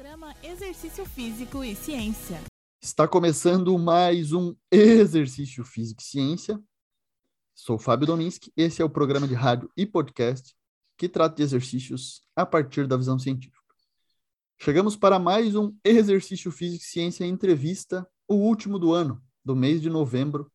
Programa 0.00 0.34
Exercício 0.42 1.04
Físico 1.04 1.62
e 1.62 1.76
Ciência. 1.76 2.40
Está 2.80 3.06
começando 3.06 3.78
mais 3.78 4.32
um 4.32 4.56
Exercício 4.72 5.62
Físico 5.62 6.00
e 6.00 6.04
Ciência. 6.04 6.58
Sou 7.54 7.78
Fábio 7.78 8.06
Dominski. 8.06 8.50
Esse 8.56 8.80
é 8.80 8.84
o 8.84 8.88
programa 8.88 9.28
de 9.28 9.34
rádio 9.34 9.70
e 9.76 9.84
podcast 9.84 10.56
que 10.96 11.06
trata 11.06 11.36
de 11.36 11.42
exercícios 11.42 12.22
a 12.34 12.46
partir 12.46 12.86
da 12.86 12.96
visão 12.96 13.18
científica. 13.18 13.60
Chegamos 14.58 14.96
para 14.96 15.18
mais 15.18 15.54
um 15.54 15.76
Exercício 15.84 16.50
Físico 16.50 16.82
e 16.82 16.88
Ciência 16.88 17.26
entrevista, 17.26 18.08
o 18.26 18.36
último 18.36 18.78
do 18.78 18.94
ano, 18.94 19.22
do 19.44 19.54
mês 19.54 19.82
de 19.82 19.90
novembro, 19.90 20.50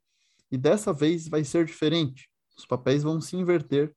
e 0.52 0.58
dessa 0.58 0.92
vez 0.92 1.28
vai 1.28 1.44
ser 1.44 1.68
diferente. 1.68 2.32
Os 2.58 2.66
papéis 2.66 3.04
vão 3.04 3.22
se 3.22 3.38
inverter 3.38 3.96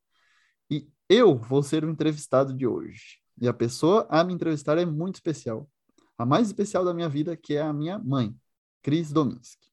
e 0.71 0.87
eu 1.09 1.39
vou 1.39 1.63
ser 1.63 1.87
o 1.87 1.91
entrevistado 1.91 2.53
de 2.53 2.67
hoje. 2.67 3.27
E 3.41 3.47
a 3.47 3.53
pessoa 3.53 4.07
a 4.11 4.25
me 4.25 4.35
entrevistar 4.35 4.79
é 4.79 4.85
muito 4.85 5.17
especial. 5.17 5.69
A 6.17 6.27
mais 6.27 6.49
especial 6.49 6.85
da 6.85 6.93
minha 6.93 7.09
vida, 7.09 7.37
que 7.37 7.55
é 7.55 7.61
a 7.61 7.73
minha 7.73 7.99
mãe, 7.99 8.35
Cris 8.83 9.13
Dominski. 9.13 9.69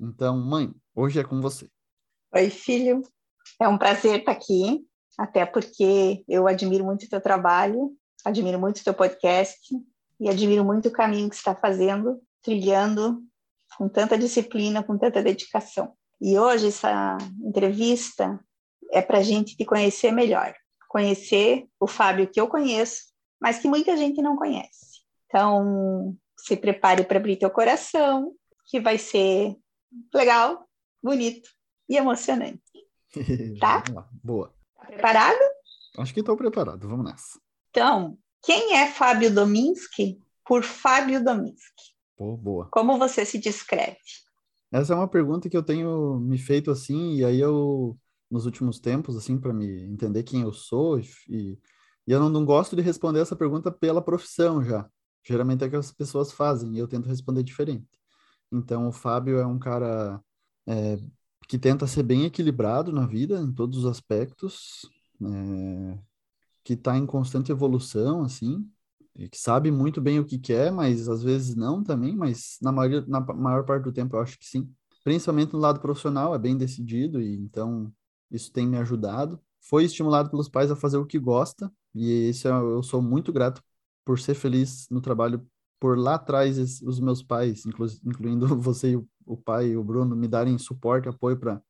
Então, 0.00 0.38
mãe, 0.38 0.72
hoje 0.94 1.20
é 1.20 1.24
com 1.24 1.40
você. 1.40 1.68
Oi, 2.34 2.48
filho. 2.48 3.02
É 3.60 3.68
um 3.68 3.76
prazer 3.76 4.20
estar 4.20 4.32
aqui, 4.32 4.86
até 5.18 5.44
porque 5.44 6.24
eu 6.26 6.46
admiro 6.46 6.84
muito 6.84 7.04
o 7.04 7.08
teu 7.08 7.20
trabalho, 7.20 7.94
admiro 8.24 8.58
muito 8.58 8.78
o 8.78 8.84
teu 8.84 8.94
podcast 8.94 9.58
e 10.18 10.28
admiro 10.30 10.64
muito 10.64 10.88
o 10.88 10.92
caminho 10.92 11.28
que 11.28 11.36
você 11.36 11.40
está 11.40 11.54
fazendo, 11.54 12.22
trilhando 12.40 13.22
com 13.76 13.88
tanta 13.88 14.16
disciplina, 14.16 14.82
com 14.82 14.96
tanta 14.96 15.22
dedicação. 15.22 15.92
E 16.20 16.38
hoje 16.38 16.68
essa 16.68 17.18
entrevista 17.44 18.40
é 18.90 19.02
para 19.02 19.18
a 19.18 19.22
gente 19.22 19.56
te 19.56 19.64
conhecer 19.64 20.12
melhor 20.12 20.54
conhecer 20.92 21.66
o 21.80 21.86
Fábio 21.86 22.28
que 22.28 22.38
eu 22.38 22.46
conheço, 22.46 23.04
mas 23.42 23.58
que 23.58 23.68
muita 23.68 23.96
gente 23.96 24.22
não 24.22 24.36
conhece. 24.36 25.02
Então, 25.26 26.16
se 26.38 26.56
prepare 26.56 27.04
para 27.04 27.18
abrir 27.18 27.36
teu 27.36 27.50
coração, 27.50 28.32
que 28.66 28.80
vai 28.80 28.96
ser 28.96 29.56
legal, 30.14 30.64
bonito 31.02 31.50
e 31.88 31.96
emocionante. 31.96 32.62
Tá? 33.60 33.82
Boa. 34.24 34.54
Tá 34.74 34.86
preparado? 34.86 35.38
Acho 35.98 36.14
que 36.14 36.20
estou 36.20 36.36
preparado. 36.36 36.88
Vamos 36.88 37.04
nessa. 37.04 37.38
Então, 37.68 38.16
quem 38.42 38.74
é 38.76 38.86
Fábio 38.86 39.32
Dominski 39.34 40.18
por 40.46 40.62
Fábio 40.62 41.22
Dominski? 41.22 41.92
Pô, 42.16 42.36
boa. 42.36 42.68
Como 42.70 42.98
você 42.98 43.26
se 43.26 43.38
descreve? 43.38 43.98
Essa 44.72 44.94
é 44.94 44.96
uma 44.96 45.08
pergunta 45.08 45.50
que 45.50 45.56
eu 45.56 45.62
tenho 45.62 46.18
me 46.20 46.38
feito 46.38 46.70
assim, 46.70 47.16
e 47.16 47.24
aí 47.24 47.38
eu 47.38 47.98
nos 48.30 48.46
últimos 48.46 48.80
tempos, 48.80 49.14
assim, 49.14 49.38
para 49.38 49.52
me 49.52 49.82
entender 49.82 50.22
quem 50.22 50.40
eu 50.40 50.52
sou. 50.54 50.98
E, 51.28 51.58
e 52.06 52.12
eu 52.12 52.20
não, 52.20 52.28
não, 52.28 52.44
gosto 52.44 52.74
de 52.74 52.82
responder 52.82 53.20
essa 53.20 53.36
pergunta 53.36 53.70
pela 53.70 54.02
profissão 54.02 54.62
já. 54.62 54.88
Geralmente 55.24 55.64
é 55.64 55.68
que 55.68 55.76
as 55.76 55.92
pessoas 55.92 56.32
fazem 56.32 56.74
e 56.74 56.78
eu 56.78 56.88
tento 56.88 57.08
responder 57.08 57.42
diferente. 57.42 57.88
Então, 58.50 58.88
o 58.88 58.92
Fábio 58.92 59.38
é 59.38 59.46
um 59.46 59.58
cara 59.58 60.20
é, 60.66 60.98
que 61.48 61.58
tenta 61.58 61.86
ser 61.86 62.02
bem 62.02 62.24
equilibrado 62.24 62.92
na 62.92 63.06
vida, 63.06 63.40
em 63.40 63.52
todos 63.52 63.78
os 63.78 63.86
aspectos, 63.86 64.88
é, 65.22 65.98
que 66.64 66.74
está 66.74 66.96
em 66.96 67.06
constante 67.06 67.52
evolução, 67.52 68.22
assim, 68.22 68.68
que 69.30 69.38
sabe 69.38 69.70
muito 69.70 70.00
bem 70.00 70.18
o 70.18 70.24
que 70.24 70.38
quer, 70.38 70.72
mas 70.72 71.08
às 71.08 71.22
vezes 71.22 71.54
não 71.54 71.82
também, 71.82 72.16
mas 72.16 72.56
na, 72.62 72.72
maioria, 72.72 73.04
na 73.06 73.20
maior 73.20 73.64
parte 73.64 73.84
do 73.84 73.92
tempo 73.92 74.16
eu 74.16 74.20
acho 74.20 74.38
que 74.38 74.46
sim. 74.46 74.72
Principalmente 75.04 75.52
no 75.52 75.58
lado 75.58 75.80
profissional, 75.80 76.34
é 76.34 76.38
bem 76.38 76.56
decidido, 76.56 77.20
e 77.20 77.34
então 77.34 77.92
isso 78.30 78.52
tem 78.52 78.66
me 78.66 78.78
ajudado. 78.78 79.40
Foi 79.60 79.84
estimulado 79.84 80.30
pelos 80.30 80.48
pais 80.48 80.70
a 80.70 80.76
fazer 80.76 80.96
o 80.96 81.06
que 81.06 81.18
gosta, 81.18 81.72
e 81.94 82.30
isso 82.30 82.48
eu 82.48 82.82
sou 82.82 83.02
muito 83.02 83.32
grato 83.32 83.62
por 84.04 84.18
ser 84.18 84.34
feliz 84.34 84.88
no 84.90 85.00
trabalho, 85.00 85.46
por 85.80 85.98
lá 85.98 86.14
atrás 86.14 86.58
os 86.82 87.00
meus 87.00 87.22
pais, 87.22 87.66
inclu 87.66 87.86
incluindo 88.04 88.46
você 88.58 88.92
e 88.92 88.96
o, 88.96 89.08
o 89.26 89.36
pai 89.36 89.68
e 89.70 89.76
o 89.76 89.84
Bruno, 89.84 90.16
me 90.16 90.28
darem 90.28 90.58
suporte, 90.58 91.08
apoio 91.08 91.38
para 91.38 91.62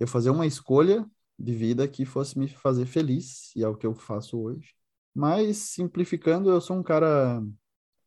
eu 0.00 0.06
fazer 0.06 0.30
uma 0.30 0.46
escolha 0.46 1.08
de 1.38 1.52
vida 1.54 1.86
que 1.88 2.04
fosse 2.04 2.38
me 2.38 2.48
fazer 2.48 2.86
feliz, 2.86 3.54
e 3.56 3.62
é 3.62 3.68
o 3.68 3.76
que 3.76 3.86
eu 3.86 3.94
faço 3.94 4.38
hoje. 4.40 4.74
Mas, 5.14 5.58
simplificando, 5.58 6.50
eu 6.50 6.60
sou 6.60 6.76
um 6.76 6.82
cara 6.82 7.42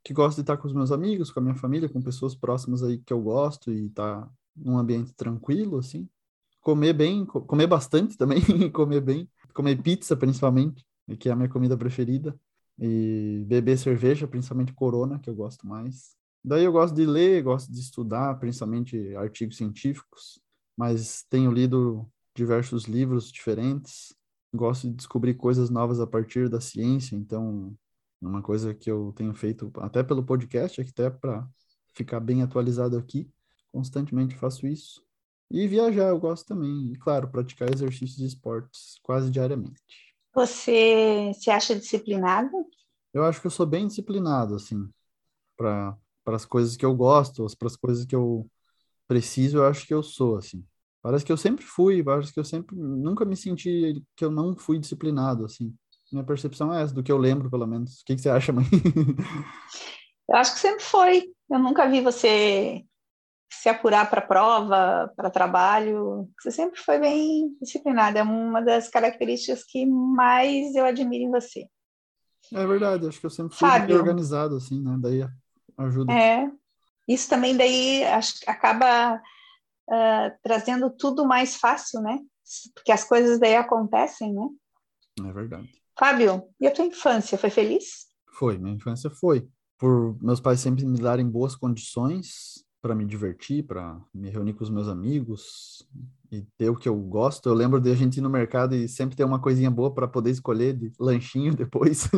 que 0.04 0.14
gosta 0.14 0.42
de 0.42 0.44
estar 0.44 0.58
com 0.58 0.68
os 0.68 0.74
meus 0.74 0.92
amigos, 0.92 1.32
com 1.32 1.40
a 1.40 1.44
minha 1.44 1.56
família, 1.56 1.90
com 1.90 2.02
pessoas 2.02 2.36
próximas 2.36 2.84
aí 2.84 3.00
que 3.00 3.14
eu 3.14 3.22
gosto 3.22 3.72
e 3.72 3.88
estar 3.88 4.22
tá 4.24 4.32
num 4.56 4.78
ambiente 4.78 5.14
tranquilo, 5.14 5.78
assim 5.78 6.10
comer 6.62 6.94
bem, 6.94 7.26
comer 7.26 7.68
bastante 7.68 8.18
também, 8.18 8.42
comer 8.72 9.02
bem, 9.02 9.30
comer 9.54 9.82
pizza 9.82 10.16
principalmente, 10.16 10.86
que 11.18 11.30
é 11.30 11.32
a 11.32 11.36
minha 11.36 11.50
comida 11.50 11.78
preferida, 11.78 12.38
e 12.80 13.44
beber 13.48 13.78
cerveja, 13.78 14.28
principalmente 14.28 14.74
Corona, 14.74 15.20
que 15.20 15.30
eu 15.30 15.36
gosto 15.36 15.68
mais. 15.68 16.16
Daí 16.44 16.64
eu 16.64 16.72
gosto 16.72 16.96
de 16.96 17.06
ler, 17.06 17.44
gosto 17.44 17.72
de 17.72 17.80
estudar, 17.80 18.40
principalmente 18.40 19.16
artigos 19.16 19.58
científicos, 19.58 20.40
mas 20.78 21.26
tenho 21.30 21.52
lido 21.52 22.10
diversos 22.34 22.86
livros 22.86 23.32
diferentes, 23.32 24.16
gosto 24.54 24.88
de 24.88 24.96
descobrir 24.96 25.34
coisas 25.34 25.70
novas 25.70 26.00
a 26.00 26.08
partir 26.08 26.48
da 26.48 26.62
ciência, 26.62 27.16
então 27.16 27.76
uma 28.22 28.42
coisa 28.42 28.74
que 28.74 28.90
eu 28.90 29.14
tenho 29.16 29.34
feito 29.34 29.72
até 29.78 30.04
pelo 30.04 30.24
podcast, 30.24 30.80
até 30.82 31.10
para 31.10 31.48
ficar 31.94 32.20
bem 32.20 32.42
atualizado 32.42 32.98
aqui, 32.98 33.30
constantemente 33.72 34.36
faço 34.36 34.68
isso. 34.68 35.04
E 35.52 35.68
viajar 35.68 36.10
eu 36.10 36.20
gosto 36.20 36.46
também. 36.46 36.92
E, 36.92 36.96
claro, 36.96 37.30
praticar 37.30 37.74
exercícios 37.74 38.20
e 38.20 38.26
esportes 38.26 39.00
quase 39.02 39.32
diariamente. 39.32 40.09
Você 40.34 41.32
se 41.34 41.50
acha 41.50 41.76
disciplinado? 41.76 42.66
Eu 43.14 43.24
acho 43.24 43.42
que 43.42 43.48
eu 43.48 43.52
sou 43.52 43.66
bem 43.66 43.88
disciplinado, 43.88 44.56
assim, 44.56 44.88
para 45.58 45.98
as 46.26 46.46
coisas 46.46 46.78
que 46.78 46.86
eu 46.86 46.96
gosto, 46.96 47.46
para 47.58 47.68
as 47.68 47.76
coisas 47.76 48.06
que 48.06 48.16
eu 48.16 48.50
preciso, 49.08 49.58
eu 49.58 49.66
acho 49.66 49.88
que 49.88 49.94
eu 49.94 50.04
sou, 50.04 50.38
assim. 50.38 50.64
Parece 51.02 51.26
que 51.26 51.32
eu 51.32 51.38
sempre 51.38 51.66
fui, 51.66 52.04
parece 52.04 52.32
que 52.32 52.40
eu 52.40 52.44
sempre, 52.44 52.76
nunca 52.76 53.26
me 53.26 53.36
senti 53.36 54.04
que 54.16 54.24
eu 54.24 54.30
não 54.30 54.56
fui 54.56 54.78
disciplinado, 54.78 55.46
assim. 55.46 55.74
Minha 56.12 56.24
percepção 56.24 56.74
é 56.74 56.84
essa, 56.84 56.94
do 56.94 57.04
que 57.04 57.12
eu 57.12 57.18
lembro, 57.18 57.50
pelo 57.50 57.66
menos. 57.66 58.02
O 58.02 58.06
que, 58.06 58.16
que 58.16 58.22
você 58.22 58.30
acha, 58.30 58.52
mãe? 58.52 58.66
eu 60.30 60.36
acho 60.36 60.54
que 60.54 60.60
sempre 60.60 60.84
foi. 60.84 61.24
Eu 61.50 61.60
nunca 61.60 61.90
vi 61.90 62.02
você 62.02 62.84
se 63.50 63.68
apurar 63.68 64.10
para 64.10 64.22
prova, 64.22 65.12
para 65.16 65.30
trabalho. 65.30 66.30
Você 66.42 66.52
sempre 66.52 66.80
foi 66.80 67.00
bem 67.00 67.58
disciplinada. 67.62 68.20
É 68.20 68.24
uma 68.24 68.62
das 68.62 68.90
características 68.90 69.64
que 69.64 69.86
mais 69.86 70.76
eu 70.76 70.86
admiro 70.86 71.24
em 71.24 71.32
você. 71.32 71.68
É 72.54 72.66
verdade, 72.66 73.08
acho 73.08 73.20
que 73.20 73.26
eu 73.26 73.30
sempre 73.30 73.56
fui 73.56 73.68
Fábio, 73.68 73.98
organizado, 73.98 74.56
assim, 74.56 74.82
né? 74.82 74.98
Daí 75.00 75.28
ajuda. 75.78 76.14
É, 76.14 76.50
isso 77.08 77.30
também 77.30 77.56
daí 77.56 78.04
acho, 78.06 78.40
acaba 78.48 79.16
uh, 79.16 80.38
trazendo 80.42 80.90
tudo 80.90 81.26
mais 81.26 81.58
fácil, 81.58 82.02
né? 82.02 82.20
Porque 82.74 82.92
as 82.92 83.04
coisas 83.04 83.40
daí 83.40 83.56
acontecem, 83.56 84.34
né? 84.34 84.48
É 85.28 85.34
verdade. 85.34 85.70
Fábio, 85.98 86.44
e 86.60 86.66
a 86.66 86.72
tua 86.72 86.86
infância, 86.86 87.38
foi 87.38 87.50
feliz? 87.50 88.08
Foi, 88.34 88.58
minha 88.58 88.76
infância 88.76 89.10
foi. 89.10 89.48
Por 89.78 90.18
meus 90.22 90.40
pais 90.40 90.60
sempre 90.60 90.86
me 90.86 91.00
darem 91.00 91.30
boas 91.30 91.56
condições, 91.56 92.66
para 92.82 92.96
me 92.96 93.06
divertir, 93.06 93.64
para 93.64 94.00
me 94.14 94.30
reunir 94.30 94.54
com 94.54 94.64
os 94.64 94.70
meus 94.70 94.88
amigos 94.88 95.88
e 96.32 96.42
ter 96.58 96.70
o 96.70 96.76
que 96.76 96.88
eu 96.88 96.96
gosto. 96.96 97.50
Eu 97.50 97.54
lembro 97.54 97.80
de 97.82 97.92
a 97.92 97.96
gente 97.96 98.18
ir 98.18 98.22
no 98.22 98.30
mercado 98.30 98.76
e 98.76 98.88
sempre 98.88 99.16
ter 99.16 99.24
uma 99.24 99.40
coisinha 99.40 99.70
boa 99.70 99.94
para 99.94 100.08
poder 100.08 100.32
escolher 100.32 100.74
de 100.74 100.92
lanchinho 101.00 101.54
depois. 101.56 102.10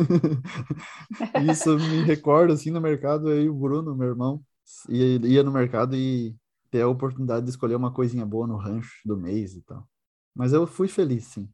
Isso 1.50 1.76
me 1.76 2.02
recorda 2.04 2.54
assim 2.54 2.70
no 2.70 2.80
mercado 2.80 3.28
aí 3.28 3.48
o 3.48 3.54
Bruno, 3.54 3.96
meu 3.96 4.08
irmão, 4.08 4.42
ia, 4.88 5.26
ia 5.26 5.42
no 5.42 5.50
mercado 5.50 5.96
e 5.96 6.36
ter 6.70 6.82
a 6.82 6.88
oportunidade 6.88 7.44
de 7.44 7.50
escolher 7.50 7.74
uma 7.74 7.92
coisinha 7.92 8.24
boa 8.24 8.46
no 8.46 8.56
rancho 8.56 9.00
do 9.04 9.16
mês 9.16 9.54
e 9.54 9.62
tal. 9.62 9.86
Mas 10.34 10.52
eu 10.52 10.66
fui 10.66 10.88
feliz, 10.88 11.24
sim. 11.24 11.48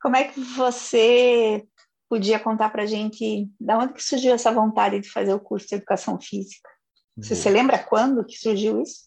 Como 0.00 0.16
é 0.16 0.24
que 0.24 0.40
você 0.40 1.66
podia 2.08 2.38
contar 2.38 2.70
para 2.70 2.86
gente 2.86 3.50
da 3.60 3.78
onde 3.78 3.94
que 3.94 4.02
surgiu 4.02 4.32
essa 4.32 4.52
vontade 4.52 5.00
de 5.00 5.10
fazer 5.10 5.34
o 5.34 5.40
curso 5.40 5.66
de 5.66 5.74
educação 5.74 6.20
física? 6.20 6.73
Você 7.16 7.34
se 7.34 7.48
lembra 7.48 7.78
quando 7.78 8.24
que 8.24 8.36
surgiu 8.36 8.80
isso? 8.80 9.04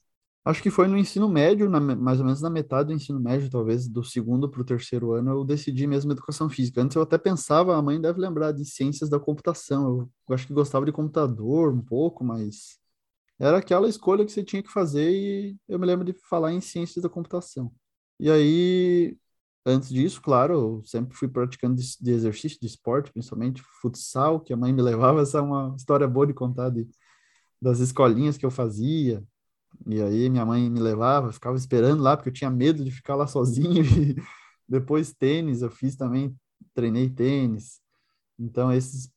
Acho 0.48 0.63
que 0.63 0.71
foi 0.71 0.88
no 0.88 0.98
ensino 0.98 1.27
médio, 1.27 1.69
na, 1.69 1.77
mais 1.77 2.19
ou 2.19 2.25
menos 2.25 2.42
na 2.42 2.50
metade 2.50 2.88
do 2.88 2.94
ensino 2.94 3.19
médio, 3.19 3.50
talvez 3.50 3.86
do 3.86 4.01
segundo 4.01 4.50
para 4.50 4.62
o 4.62 4.63
terceiro 4.63 5.12
ano, 5.12 5.31
eu 5.31 5.44
decidi 5.44 5.86
mesmo 5.86 6.13
educação 6.13 6.50
física. 6.50 6.81
Antes 6.81 6.95
eu 6.95 7.01
até 7.01 7.18
pensava, 7.18 7.75
a 7.75 7.81
mãe 7.81 8.00
deve 8.00 8.21
lembrar 8.21 8.54
de 8.54 8.63
ciências 8.63 9.09
da 9.09 9.19
computação. 9.19 10.09
Eu, 10.30 10.33
acho 10.33 10.48
que 10.48 10.54
gostava 10.54 10.86
de 10.86 10.94
computador 10.94 11.74
um 11.74 11.81
pouco, 11.81 12.24
mas 12.24 12.80
era 13.38 13.57
aquela 13.57 13.89
escolha 13.89 14.25
que 14.25 14.31
você 14.31 14.42
tinha 14.42 14.63
que 14.63 14.71
fazer 14.71 15.12
e 15.12 15.57
eu 15.68 15.77
me 15.77 15.86
lembro 15.86 16.06
de 16.06 16.13
falar 16.30 16.53
em 16.53 16.62
ciências 16.62 17.03
da 17.03 17.10
computação. 17.10 17.69
E 18.18 18.31
aí, 18.31 19.18
antes 19.65 19.89
disso, 19.89 20.21
claro, 20.21 20.53
eu 20.53 20.83
sempre 20.86 21.13
fui 21.18 21.27
praticando 21.27 21.75
de, 21.75 21.86
de 22.00 22.12
exercício, 22.12 22.57
de 22.62 22.68
esporte, 22.68 23.12
principalmente 23.12 23.62
futsal, 23.81 24.39
que 24.39 24.53
a 24.53 24.57
mãe 24.57 24.71
me 24.71 24.81
levava. 24.83 25.21
Essa 25.21 25.39
é 25.39 25.42
uma 25.42 25.75
história 25.77 26.07
boa 26.07 26.25
de 26.25 26.33
contar 26.33 26.69
de 26.69 26.88
das 27.62 27.80
escolinhas 27.80 28.38
que 28.38 28.45
eu 28.45 28.51
fazia. 28.51 29.24
E 29.86 30.01
aí 30.01 30.30
minha 30.30 30.45
mãe 30.45 30.69
me 30.69 30.80
levava, 30.80 31.31
ficava 31.31 31.57
esperando 31.57 32.01
lá, 32.01 32.15
porque 32.15 32.30
eu 32.30 32.33
tinha 32.33 32.50
medo 32.50 32.83
de 32.83 32.92
ficar 32.92 33.15
lá 33.15 33.27
sozinho. 33.27 33.83
E 33.83 34.15
depois 34.68 35.13
tênis, 35.13 35.62
eu 35.62 35.69
fiz 35.69 35.95
também, 35.95 36.36
treinei 36.74 37.09
tênis. 37.09 37.80
Então, 38.39 38.71
esses, 38.71 39.12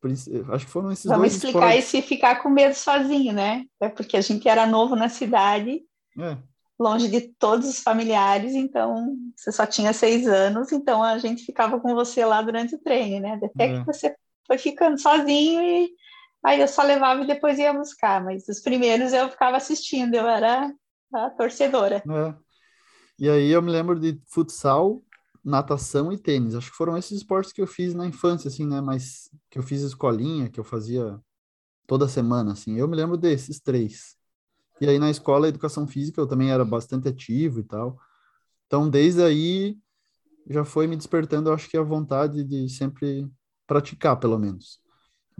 acho 0.49 0.65
que 0.65 0.73
foram 0.73 0.91
esses 0.91 1.05
Vamos 1.05 1.21
dois 1.21 1.35
explicar 1.35 1.77
esse 1.77 2.01
ficar 2.01 2.43
com 2.43 2.49
medo 2.49 2.75
sozinho, 2.75 3.35
né? 3.35 3.65
É 3.79 3.89
porque 3.89 4.17
a 4.17 4.21
gente 4.23 4.49
era 4.49 4.67
novo 4.67 4.97
na 4.97 5.11
cidade, 5.11 5.83
É, 6.19 6.39
longe 6.79 7.09
de 7.09 7.21
todos 7.39 7.69
os 7.69 7.81
familiares, 7.81 8.55
então 8.55 9.15
você 9.37 9.53
só 9.53 9.67
tinha 9.67 9.93
seis 9.93 10.27
anos, 10.27 10.73
então 10.73 11.03
a 11.03 11.19
gente 11.19 11.45
ficava 11.45 11.79
com 11.79 11.95
você 11.95 12.25
lá 12.25 12.41
durante 12.41 12.75
o 12.75 12.79
treino, 12.79 13.21
né? 13.21 13.39
Até 13.43 13.65
É. 13.65 13.79
que 13.81 13.85
você 13.85 14.17
foi 14.47 14.57
ficando 14.57 14.99
sozinho 14.99 15.61
e 15.61 15.91
aí 16.45 16.61
eu 16.61 16.69
só 16.69 16.83
levava 16.83 17.23
e 17.23 17.27
depois 17.27 17.59
ia 17.59 17.73
buscar, 17.73 18.23
mas 18.23 18.49
os 18.49 18.61
primeiros 18.61 19.13
eu 19.13 19.29
ficava 19.29 19.57
assistindo, 19.57 20.15
eu 20.15 20.27
era 20.27 20.73
a 21.13 21.31
torcedora. 21.31 22.03
é. 22.11 22.35
E 23.19 23.29
aí 23.29 23.51
eu 23.51 23.61
me 23.61 23.71
lembro 23.71 24.01
de 24.01 24.19
futsal, 24.27 25.03
natação 25.45 26.13
e 26.13 26.19
tênis. 26.19 26.55
Acho 26.55 26.71
que 26.71 26.77
foram 26.77 26.97
esses 26.97 27.19
esportes 27.19 27.53
que 27.53 27.61
eu 27.61 27.67
fiz 27.67 27.95
na 27.95 28.07
infância, 28.07 28.49
assim, 28.49 28.67
né? 28.67 28.81
Mas 28.81 29.31
que 29.51 29.59
eu 29.59 29.63
fiz 29.63 29.83
escolinha, 29.83 30.49
que 30.49 30.59
eu 30.59 30.65
fazia 30.65 31.21
toda 31.87 32.09
semana, 32.09 32.53
assim. 32.53 32.77
Eu 32.77 32.89
me 32.89 32.97
lembro 32.97 33.17
desses 33.17 33.61
três. 33.61 34.17
E 34.81 34.89
aí 34.89 34.99
na 34.99 35.11
escola, 35.11 35.49
educação 35.49 35.87
física, 35.87 36.21
eu 36.21 36.27
também 36.27 36.51
era 36.51 36.65
bastante 36.65 37.09
ativo 37.09 37.61
e 37.61 37.65
tal. 37.65 37.99
Então, 38.67 38.89
desde 38.89 39.23
aí, 39.23 39.77
já 40.49 40.65
foi 40.65 40.87
me 40.87 40.97
despertando, 40.97 41.51
eu 41.51 41.55
acho 41.55 41.69
que 41.69 41.77
a 41.77 41.83
vontade 41.83 42.43
de 42.45 42.69
sempre 42.69 43.29
praticar, 43.67 44.19
pelo 44.19 44.39
menos. 44.39 44.81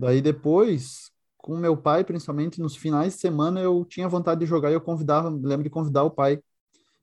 Daí 0.01 0.23
depois, 0.23 1.11
com 1.37 1.59
meu 1.59 1.77
pai, 1.77 2.03
principalmente 2.05 2.59
nos 2.59 2.75
finais 2.75 3.13
de 3.15 3.21
semana, 3.21 3.61
eu 3.61 3.85
tinha 3.85 4.09
vontade 4.09 4.41
de 4.41 4.47
jogar 4.47 4.71
e 4.71 4.75
eu 4.75 4.81
convidava, 4.81 5.29
lembro 5.29 5.63
de 5.63 5.69
convidar 5.69 6.05
o 6.05 6.11
pai 6.11 6.41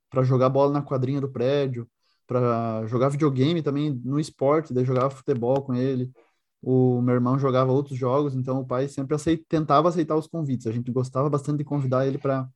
para 0.10 0.24
jogar 0.24 0.50
bola 0.50 0.74
na 0.74 0.82
quadrinha 0.82 1.22
do 1.22 1.30
prédio, 1.30 1.88
para 2.26 2.88
jogar 2.88 3.10
videogame 3.10 3.62
também 3.62 3.92
no 4.04 4.20
esporte, 4.20 4.74
daí 4.74 4.84
jogava 4.84 5.12
futebol 5.12 5.62
com 5.62 5.76
ele. 5.76 6.12
O 6.60 7.00
meu 7.02 7.14
irmão 7.14 7.38
jogava 7.38 7.72
outros 7.72 8.00
jogos, 8.00 8.34
então 8.36 8.62
o 8.62 8.66
pai 8.66 8.88
sempre 8.88 9.14
aceit- 9.16 9.46
tentava 9.48 9.90
aceitar 9.90 10.16
os 10.16 10.26
convites. 10.28 10.66
A 10.66 10.72
gente 10.72 10.92
gostava 10.92 11.30
bastante 11.30 11.60
de 11.60 11.64
convidar 11.64 12.08
ele 12.08 12.18
para 12.18 12.50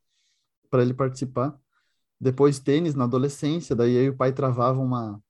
para 0.72 0.82
ele 0.84 0.94
participar. 0.94 1.56
Depois 2.20 2.60
tênis 2.60 2.96
na 2.96 3.06
adolescência, 3.06 3.76
daí 3.76 4.10
o 4.10 4.18
pai 4.18 4.34
travava 4.34 4.80
uma 4.82 5.22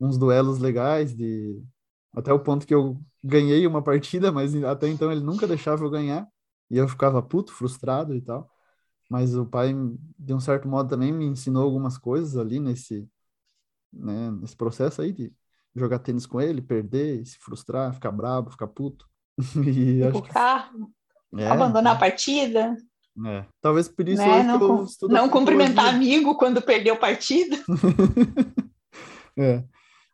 uns 0.00 0.18
duelos 0.18 0.58
legais 0.58 1.14
de 1.16 1.62
até 2.18 2.32
o 2.32 2.40
ponto 2.40 2.66
que 2.66 2.74
eu 2.74 3.00
ganhei 3.22 3.66
uma 3.66 3.82
partida, 3.82 4.32
mas 4.32 4.54
até 4.64 4.88
então 4.88 5.10
ele 5.10 5.20
nunca 5.20 5.46
deixava 5.46 5.84
eu 5.84 5.90
ganhar 5.90 6.26
e 6.70 6.76
eu 6.76 6.88
ficava 6.88 7.22
puto, 7.22 7.52
frustrado 7.52 8.14
e 8.14 8.20
tal. 8.20 8.50
Mas 9.08 9.34
o 9.34 9.46
pai, 9.46 9.74
de 10.18 10.34
um 10.34 10.40
certo 10.40 10.68
modo, 10.68 10.90
também 10.90 11.12
me 11.12 11.24
ensinou 11.24 11.62
algumas 11.62 11.96
coisas 11.96 12.36
ali 12.36 12.60
nesse, 12.60 13.08
né, 13.92 14.30
nesse 14.30 14.56
processo 14.56 15.00
aí 15.00 15.12
de 15.12 15.32
jogar 15.74 15.98
tênis 16.00 16.26
com 16.26 16.40
ele, 16.40 16.60
perder, 16.60 17.24
se 17.24 17.38
frustrar, 17.38 17.94
ficar 17.94 18.12
bravo, 18.12 18.50
ficar 18.50 18.66
puto. 18.68 19.06
E 19.66 20.02
que 21.30 21.42
é, 21.42 21.46
abandonar 21.46 21.94
a 21.94 21.98
partida, 21.98 22.74
é. 23.26 23.44
Talvez 23.60 23.88
por 23.88 24.08
isso 24.08 24.22
né? 24.22 24.42
Não, 24.44 24.86
não 25.08 25.28
cumprimentar 25.28 25.88
amigo 25.88 26.36
quando 26.36 26.62
perdeu 26.62 26.96
partida. 26.96 27.56
É. 29.40 29.62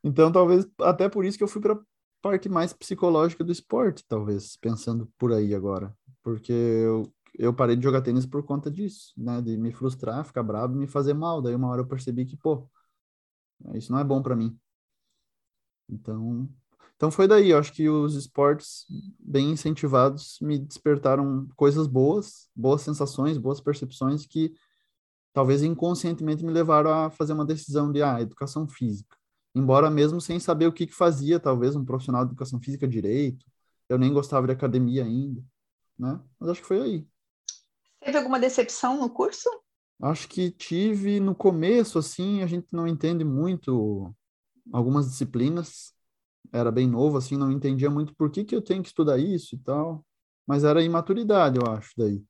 Então, 0.04 0.30
talvez 0.30 0.66
até 0.82 1.08
por 1.08 1.24
isso 1.24 1.38
que 1.38 1.42
eu 1.42 1.48
fui 1.48 1.58
para 1.58 1.78
parte 2.24 2.48
mais 2.48 2.72
psicológica 2.72 3.44
do 3.44 3.52
esporte, 3.52 4.02
talvez, 4.08 4.56
pensando 4.56 5.06
por 5.18 5.30
aí 5.30 5.54
agora. 5.54 5.94
Porque 6.22 6.52
eu, 6.52 7.12
eu 7.38 7.52
parei 7.52 7.76
de 7.76 7.82
jogar 7.82 8.00
tênis 8.00 8.24
por 8.24 8.42
conta 8.42 8.70
disso, 8.70 9.12
né? 9.14 9.42
De 9.42 9.58
me 9.58 9.70
frustrar, 9.70 10.24
ficar 10.24 10.42
bravo 10.42 10.74
me 10.74 10.86
fazer 10.86 11.12
mal. 11.12 11.42
Daí 11.42 11.54
uma 11.54 11.68
hora 11.68 11.82
eu 11.82 11.86
percebi 11.86 12.24
que, 12.24 12.34
pô, 12.34 12.66
isso 13.74 13.92
não 13.92 13.98
é 13.98 14.04
bom 14.04 14.22
para 14.22 14.34
mim. 14.34 14.58
Então, 15.86 16.48
então 16.96 17.10
foi 17.10 17.28
daí. 17.28 17.50
Eu 17.50 17.58
acho 17.58 17.74
que 17.74 17.90
os 17.90 18.14
esportes 18.14 18.86
bem 19.18 19.50
incentivados 19.50 20.38
me 20.40 20.58
despertaram 20.58 21.46
coisas 21.56 21.86
boas, 21.86 22.48
boas 22.56 22.80
sensações, 22.80 23.36
boas 23.36 23.60
percepções 23.60 24.24
que 24.24 24.54
talvez 25.34 25.62
inconscientemente 25.62 26.42
me 26.42 26.52
levaram 26.52 26.90
a 26.90 27.10
fazer 27.10 27.34
uma 27.34 27.44
decisão 27.44 27.92
de, 27.92 28.02
ah, 28.02 28.22
educação 28.22 28.66
física. 28.66 29.14
Embora 29.54 29.90
mesmo 29.90 30.20
sem 30.20 30.40
saber 30.40 30.66
o 30.66 30.72
que 30.72 30.86
que 30.86 30.94
fazia, 30.94 31.38
talvez 31.38 31.76
um 31.76 31.84
profissional 31.84 32.24
de 32.24 32.30
educação 32.30 32.60
física 32.60 32.88
direito, 32.88 33.46
eu 33.88 33.98
nem 33.98 34.12
gostava 34.12 34.46
de 34.46 34.52
academia 34.52 35.04
ainda, 35.04 35.42
né? 35.98 36.20
Mas 36.38 36.50
acho 36.50 36.60
que 36.60 36.66
foi 36.66 36.80
aí. 36.80 37.08
Teve 38.00 38.18
alguma 38.18 38.40
decepção 38.40 38.98
no 38.98 39.08
curso? 39.08 39.48
Acho 40.02 40.28
que 40.28 40.50
tive 40.50 41.20
no 41.20 41.34
começo, 41.34 41.98
assim, 41.98 42.42
a 42.42 42.46
gente 42.46 42.66
não 42.72 42.86
entende 42.86 43.24
muito 43.24 44.14
algumas 44.72 45.08
disciplinas. 45.08 45.94
Era 46.52 46.70
bem 46.70 46.88
novo, 46.88 47.16
assim, 47.16 47.36
não 47.36 47.50
entendia 47.50 47.88
muito 47.88 48.14
por 48.14 48.30
que 48.30 48.44
que 48.44 48.54
eu 48.54 48.62
tenho 48.62 48.82
que 48.82 48.88
estudar 48.88 49.18
isso 49.18 49.54
e 49.54 49.58
tal. 49.58 50.04
Mas 50.46 50.64
era 50.64 50.82
imaturidade, 50.82 51.58
eu 51.58 51.72
acho, 51.72 51.92
daí. 51.96 52.22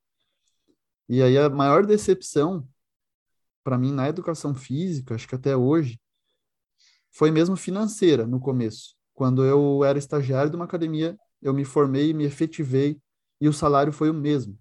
E 1.09 1.23
aí 1.23 1.37
a 1.37 1.49
maior 1.49 1.85
decepção 1.85 2.67
para 3.63 3.79
mim 3.79 3.93
na 3.93 4.09
educação 4.09 4.55
física, 4.55 5.15
acho 5.15 5.27
que 5.27 5.35
até 5.35 5.57
hoje, 5.57 5.99
foi 7.15 7.31
mesmo 7.31 7.57
financeira 7.57 8.27
no 8.27 8.41
começo. 8.41 8.95
Quando 9.15 9.45
eu 9.45 9.85
era 9.85 9.99
estagiário 9.99 10.51
de 10.51 10.57
uma 10.57 10.65
academia, 10.65 11.17
eu 11.41 11.55
me 11.55 11.65
formei, 11.65 12.13
me 12.13 12.25
efetivei 12.25 13.01
e 13.41 13.49
o 13.49 13.53
salário 13.53 13.93
foi 13.93 14.11
o 14.11 14.15
mesmo. 14.15 14.59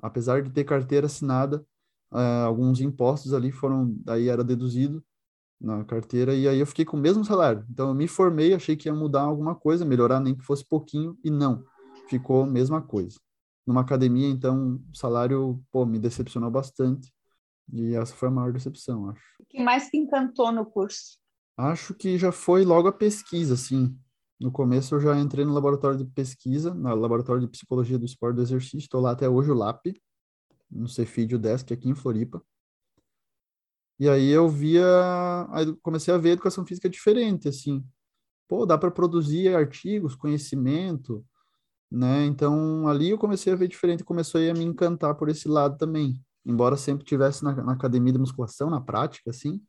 Apesar 0.00 0.42
de 0.42 0.50
ter 0.50 0.64
carteira 0.64 1.06
assinada, 1.06 1.64
eh, 2.14 2.42
alguns 2.44 2.80
impostos 2.80 3.34
ali 3.34 3.50
foram, 3.50 3.96
aí 4.06 4.28
era 4.28 4.44
deduzido 4.44 5.04
na 5.60 5.84
carteira 5.84 6.34
e 6.34 6.48
aí 6.48 6.58
eu 6.58 6.66
fiquei 6.66 6.84
com 6.84 6.96
o 6.96 7.00
mesmo 7.00 7.24
salário. 7.24 7.66
Então 7.68 7.88
eu 7.88 7.94
me 7.94 8.06
formei, 8.06 8.54
achei 8.54 8.76
que 8.76 8.88
ia 8.88 8.94
mudar 8.94 9.22
alguma 9.22 9.54
coisa, 9.54 9.84
melhorar 9.84 10.20
nem 10.20 10.34
que 10.34 10.44
fosse 10.44 10.64
pouquinho 10.64 11.18
e 11.24 11.30
não, 11.30 11.64
ficou 12.08 12.44
a 12.44 12.46
mesma 12.46 12.80
coisa. 12.80 13.18
Numa 13.66 13.82
academia, 13.82 14.28
então, 14.28 14.80
o 14.92 14.96
salário, 14.96 15.62
pô, 15.70 15.84
me 15.84 15.98
decepcionou 15.98 16.50
bastante. 16.50 17.12
E 17.72 17.94
essa 17.94 18.14
foi 18.14 18.28
a 18.28 18.30
maior 18.30 18.52
decepção, 18.52 19.10
acho. 19.10 19.22
O 19.38 19.44
que 19.48 19.62
mais 19.62 19.88
te 19.88 19.96
encantou 19.96 20.50
no 20.50 20.64
curso? 20.64 21.19
Acho 21.60 21.92
que 21.92 22.16
já 22.16 22.32
foi 22.32 22.64
logo 22.64 22.88
a 22.88 22.92
pesquisa, 22.92 23.52
assim. 23.52 23.94
No 24.40 24.50
começo 24.50 24.94
eu 24.94 25.00
já 25.00 25.18
entrei 25.20 25.44
no 25.44 25.52
laboratório 25.52 25.98
de 25.98 26.06
pesquisa, 26.06 26.72
no 26.72 26.94
laboratório 26.94 27.42
de 27.42 27.48
psicologia 27.48 27.98
do 27.98 28.06
esporte 28.06 28.36
do 28.36 28.42
exercício, 28.42 28.78
estou 28.78 28.98
lá 28.98 29.10
até 29.10 29.28
hoje, 29.28 29.50
o 29.50 29.54
LAP, 29.54 29.88
no 30.70 30.88
Cefid, 30.88 31.36
Desk, 31.36 31.70
aqui 31.70 31.90
em 31.90 31.94
Floripa. 31.94 32.42
E 33.98 34.08
aí 34.08 34.30
eu 34.30 34.48
via, 34.48 34.86
aí 35.50 35.76
comecei 35.82 36.14
a 36.14 36.16
ver 36.16 36.30
a 36.30 36.32
educação 36.32 36.64
física 36.64 36.88
diferente, 36.88 37.46
assim. 37.46 37.84
Pô, 38.48 38.64
dá 38.64 38.78
para 38.78 38.90
produzir 38.90 39.54
artigos, 39.54 40.14
conhecimento, 40.14 41.22
né? 41.90 42.24
Então 42.24 42.88
ali 42.88 43.10
eu 43.10 43.18
comecei 43.18 43.52
a 43.52 43.56
ver 43.56 43.68
diferente, 43.68 44.02
começou 44.02 44.40
a 44.40 44.54
me 44.54 44.64
encantar 44.64 45.14
por 45.14 45.28
esse 45.28 45.46
lado 45.46 45.76
também. 45.76 46.24
Embora 46.42 46.78
sempre 46.78 47.04
tivesse 47.04 47.44
na, 47.44 47.54
na 47.62 47.72
academia 47.74 48.14
de 48.14 48.18
musculação, 48.18 48.70
na 48.70 48.80
prática, 48.80 49.28
assim, 49.28 49.60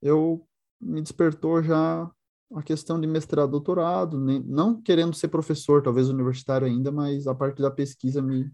eu 0.00 0.48
me 0.80 1.02
despertou 1.02 1.62
já 1.62 2.10
a 2.54 2.62
questão 2.62 3.00
de 3.00 3.06
mestrado, 3.06 3.50
doutorado, 3.50 4.18
nem, 4.18 4.40
não 4.40 4.80
querendo 4.80 5.14
ser 5.14 5.28
professor, 5.28 5.82
talvez 5.82 6.08
universitário 6.08 6.66
ainda, 6.66 6.90
mas 6.90 7.26
a 7.26 7.34
parte 7.34 7.62
da 7.62 7.70
pesquisa 7.70 8.20
me, 8.20 8.50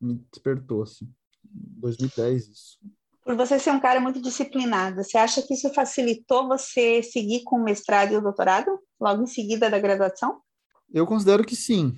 me 0.00 0.14
despertou, 0.30 0.82
assim. 0.82 1.08
2010, 1.42 2.48
isso. 2.48 2.78
Por 3.24 3.36
você 3.36 3.58
ser 3.58 3.70
um 3.70 3.80
cara 3.80 4.00
muito 4.00 4.20
disciplinado, 4.20 5.02
você 5.02 5.18
acha 5.18 5.42
que 5.42 5.54
isso 5.54 5.72
facilitou 5.74 6.48
você 6.48 7.02
seguir 7.02 7.42
com 7.44 7.56
o 7.56 7.64
mestrado 7.64 8.12
e 8.12 8.16
o 8.16 8.22
doutorado, 8.22 8.78
logo 9.00 9.22
em 9.22 9.26
seguida 9.26 9.68
da 9.68 9.78
graduação? 9.78 10.40
Eu 10.92 11.06
considero 11.06 11.44
que 11.44 11.56
sim. 11.56 11.96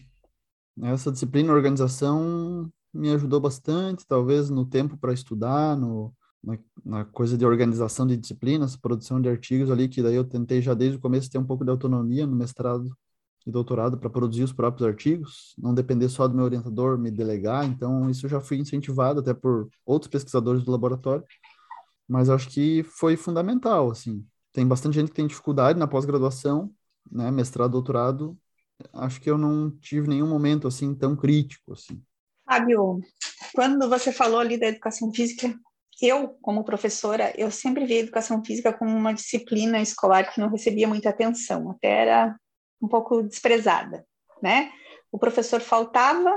Essa 0.82 1.12
disciplina, 1.12 1.52
organização, 1.52 2.70
me 2.92 3.10
ajudou 3.10 3.40
bastante, 3.40 4.06
talvez 4.06 4.50
no 4.50 4.66
tempo 4.66 4.96
para 4.96 5.12
estudar, 5.12 5.76
no, 5.76 6.12
na, 6.42 6.58
na, 6.84 7.04
coisa 7.04 7.36
de 7.36 7.46
organização 7.46 8.06
de 8.06 8.16
disciplinas, 8.16 8.76
produção 8.76 9.20
de 9.20 9.28
artigos 9.28 9.70
ali, 9.70 9.88
que 9.88 10.02
daí 10.02 10.14
eu 10.14 10.24
tentei 10.24 10.60
já 10.60 10.74
desde 10.74 10.96
o 10.96 11.00
começo 11.00 11.30
ter 11.30 11.38
um 11.38 11.44
pouco 11.44 11.64
de 11.64 11.70
autonomia 11.70 12.26
no 12.26 12.34
mestrado 12.34 12.96
e 13.46 13.50
doutorado 13.50 13.98
para 13.98 14.10
produzir 14.10 14.42
os 14.42 14.52
próprios 14.52 14.86
artigos, 14.86 15.54
não 15.58 15.74
depender 15.74 16.08
só 16.08 16.28
do 16.28 16.34
meu 16.34 16.44
orientador 16.44 16.98
me 16.98 17.10
delegar, 17.10 17.64
então 17.64 18.08
isso 18.08 18.28
já 18.28 18.40
fui 18.40 18.58
incentivado 18.58 19.20
até 19.20 19.34
por 19.34 19.68
outros 19.84 20.10
pesquisadores 20.10 20.62
do 20.62 20.70
laboratório, 20.70 21.24
mas 22.08 22.28
acho 22.28 22.48
que 22.48 22.82
foi 22.84 23.16
fundamental, 23.16 23.90
assim. 23.90 24.24
Tem 24.52 24.66
bastante 24.66 24.94
gente 24.94 25.08
que 25.08 25.14
tem 25.16 25.26
dificuldade 25.26 25.78
na 25.78 25.88
pós-graduação, 25.88 26.72
né, 27.10 27.30
mestrado, 27.30 27.72
doutorado, 27.72 28.38
acho 28.92 29.20
que 29.20 29.30
eu 29.30 29.38
não 29.38 29.70
tive 29.70 30.08
nenhum 30.08 30.28
momento 30.28 30.66
assim 30.68 30.94
tão 30.94 31.16
crítico, 31.16 31.72
assim. 31.72 32.00
Fábio, 32.44 33.00
quando 33.54 33.88
você 33.88 34.12
falou 34.12 34.40
ali 34.40 34.58
da 34.58 34.66
educação 34.66 35.12
física, 35.12 35.54
eu, 36.02 36.36
como 36.42 36.64
professora, 36.64 37.32
eu 37.36 37.50
sempre 37.50 37.84
vi 37.86 37.94
a 37.94 38.00
educação 38.00 38.44
física 38.44 38.72
como 38.72 38.94
uma 38.94 39.14
disciplina 39.14 39.80
escolar 39.80 40.32
que 40.32 40.40
não 40.40 40.48
recebia 40.48 40.88
muita 40.88 41.10
atenção, 41.10 41.70
até 41.70 41.88
era 41.88 42.36
um 42.80 42.88
pouco 42.88 43.22
desprezada, 43.22 44.04
né? 44.42 44.72
O 45.10 45.18
professor 45.18 45.60
faltava, 45.60 46.36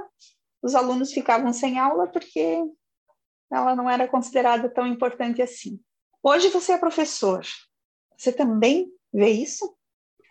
os 0.62 0.76
alunos 0.76 1.12
ficavam 1.12 1.52
sem 1.52 1.80
aula 1.80 2.08
porque 2.08 2.64
ela 3.52 3.76
não 3.76 3.90
era 3.90 4.08
considerada 4.08 4.70
tão 4.70 4.86
importante 4.86 5.42
assim. 5.42 5.80
Hoje 6.22 6.50
você 6.50 6.74
é 6.74 6.78
professor, 6.78 7.44
você 8.18 8.32
também 8.32 8.92
vê 9.14 9.30
isso? 9.30 9.76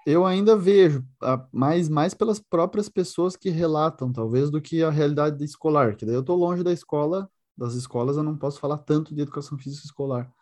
Eu 0.06 0.26
ainda 0.26 0.54
vejo, 0.54 1.02
mais, 1.50 1.88
mais 1.88 2.12
pelas 2.12 2.38
próprias 2.38 2.90
pessoas 2.90 3.36
que 3.36 3.48
relatam, 3.48 4.12
talvez, 4.12 4.50
do 4.50 4.60
que 4.60 4.82
a 4.82 4.90
realidade 4.90 5.42
escolar, 5.42 5.96
que 5.96 6.04
daí 6.04 6.14
eu 6.14 6.20
estou 6.20 6.36
longe 6.36 6.62
da 6.62 6.72
escola, 6.72 7.30
das 7.56 7.74
escolas, 7.74 8.16
eu 8.16 8.22
não 8.22 8.36
posso 8.36 8.60
falar 8.60 8.78
tanto 8.78 9.14
de 9.14 9.22
educação 9.22 9.58
física 9.58 9.86
escolar. 9.86 10.32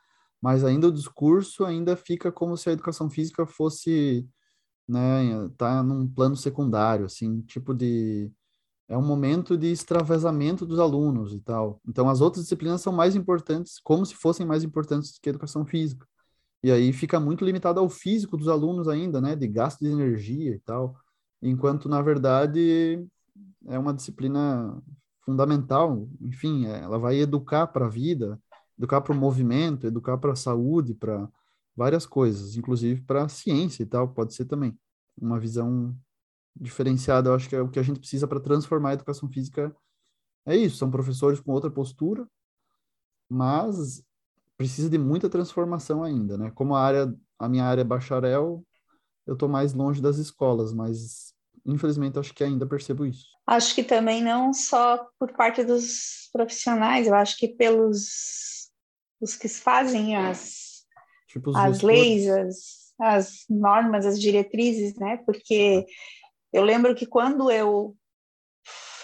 Mas 0.40 0.64
ainda 0.64 0.88
o 0.88 0.92
discurso 0.92 1.64
ainda 1.64 1.96
fica 1.96 2.32
como 2.32 2.56
se 2.56 2.68
a 2.68 2.72
educação 2.72 3.08
física 3.10 3.46
fosse, 3.46 4.28
né, 4.88 5.48
tá 5.56 5.82
num 5.82 6.08
plano 6.08 6.36
secundário, 6.36 7.06
assim, 7.06 7.42
tipo 7.42 7.74
de 7.74 8.32
é 8.88 8.96
um 8.98 9.02
momento 9.02 9.56
de 9.56 9.68
extravasamento 9.72 10.66
dos 10.66 10.78
alunos 10.78 11.32
e 11.32 11.40
tal. 11.40 11.80
Então, 11.88 12.10
as 12.10 12.20
outras 12.20 12.44
disciplinas 12.44 12.82
são 12.82 12.92
mais 12.92 13.16
importantes, 13.16 13.80
como 13.80 14.04
se 14.04 14.14
fossem 14.14 14.44
mais 14.44 14.64
importantes 14.64 15.18
que 15.18 15.28
a 15.28 15.32
educação 15.32 15.64
física. 15.64 16.06
E 16.62 16.70
aí 16.70 16.92
fica 16.92 17.18
muito 17.18 17.44
limitado 17.44 17.80
ao 17.80 17.88
físico 17.88 18.36
dos 18.36 18.48
alunos 18.48 18.88
ainda, 18.88 19.20
né, 19.20 19.34
de 19.34 19.48
gasto 19.48 19.80
de 19.80 19.90
energia 19.90 20.54
e 20.54 20.60
tal, 20.60 20.96
enquanto, 21.40 21.88
na 21.88 22.02
verdade, 22.02 23.04
é 23.66 23.78
uma 23.78 23.94
disciplina 23.94 24.80
fundamental, 25.24 26.08
enfim, 26.20 26.66
é, 26.66 26.80
ela 26.80 26.98
vai 26.98 27.16
educar 27.16 27.66
para 27.68 27.86
a 27.86 27.88
vida, 27.88 28.40
educar 28.78 29.00
para 29.00 29.12
o 29.12 29.16
movimento, 29.16 29.86
educar 29.86 30.18
para 30.18 30.32
a 30.32 30.36
saúde, 30.36 30.94
para 30.94 31.28
várias 31.76 32.06
coisas, 32.06 32.56
inclusive 32.56 33.02
para 33.02 33.24
a 33.24 33.28
ciência 33.28 33.82
e 33.82 33.86
tal, 33.86 34.08
pode 34.08 34.34
ser 34.34 34.44
também 34.44 34.78
uma 35.20 35.38
visão 35.38 35.96
diferenciada, 36.54 37.30
eu 37.30 37.34
acho 37.34 37.48
que 37.48 37.56
é 37.56 37.60
o 37.62 37.68
que 37.68 37.78
a 37.78 37.82
gente 37.82 37.98
precisa 37.98 38.26
para 38.28 38.40
transformar 38.40 38.90
a 38.90 38.94
educação 38.94 39.28
física. 39.28 39.74
É 40.44 40.56
isso, 40.56 40.76
são 40.76 40.90
professores 40.90 41.40
com 41.40 41.52
outra 41.52 41.70
postura, 41.70 42.28
mas 43.28 44.02
precisa 44.56 44.90
de 44.90 44.98
muita 44.98 45.30
transformação 45.30 46.02
ainda, 46.02 46.36
né? 46.36 46.50
Como 46.52 46.74
a 46.74 46.80
área, 46.82 47.14
a 47.38 47.48
minha 47.48 47.64
área 47.64 47.82
é 47.82 47.84
bacharel, 47.84 48.64
eu 49.26 49.34
estou 49.34 49.48
mais 49.48 49.72
longe 49.72 50.02
das 50.02 50.18
escolas, 50.18 50.72
mas 50.72 51.31
infelizmente 51.64 52.18
acho 52.18 52.34
que 52.34 52.44
ainda 52.44 52.66
percebo 52.66 53.06
isso. 53.06 53.26
Acho 53.46 53.74
que 53.74 53.82
também 53.82 54.22
não 54.22 54.52
só 54.52 55.06
por 55.18 55.32
parte 55.32 55.64
dos 55.64 56.28
profissionais, 56.32 57.06
eu 57.06 57.14
acho 57.14 57.36
que 57.36 57.48
pelos 57.48 58.70
os 59.20 59.36
que 59.36 59.48
fazem 59.48 60.16
as, 60.16 60.84
tipo 61.28 61.56
as 61.56 61.80
leis, 61.80 62.28
as, 62.28 62.56
as 63.00 63.44
normas, 63.48 64.04
as 64.04 64.20
diretrizes, 64.20 64.96
né? 64.96 65.18
Porque 65.24 65.86
eu 66.52 66.64
lembro 66.64 66.94
que 66.94 67.06
quando 67.06 67.50
eu 67.50 67.96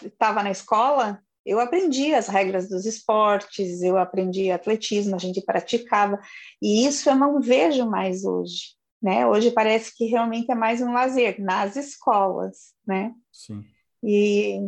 estava 0.02 0.42
na 0.42 0.50
escola, 0.50 1.22
eu 1.46 1.60
aprendi 1.60 2.14
as 2.14 2.28
regras 2.28 2.68
dos 2.68 2.84
esportes, 2.84 3.80
eu 3.80 3.96
aprendi 3.96 4.50
atletismo, 4.50 5.14
a 5.14 5.18
gente 5.18 5.40
praticava, 5.40 6.20
e 6.60 6.86
isso 6.86 7.08
eu 7.08 7.16
não 7.16 7.40
vejo 7.40 7.88
mais 7.88 8.24
hoje, 8.24 8.76
né? 9.00 9.26
Hoje 9.26 9.50
parece 9.50 9.96
que 9.96 10.06
realmente 10.06 10.50
é 10.50 10.54
mais 10.54 10.80
um 10.80 10.92
lazer 10.92 11.40
nas 11.40 11.76
escolas, 11.76 12.74
né? 12.86 13.12
Sim. 13.32 13.64
E 14.02 14.60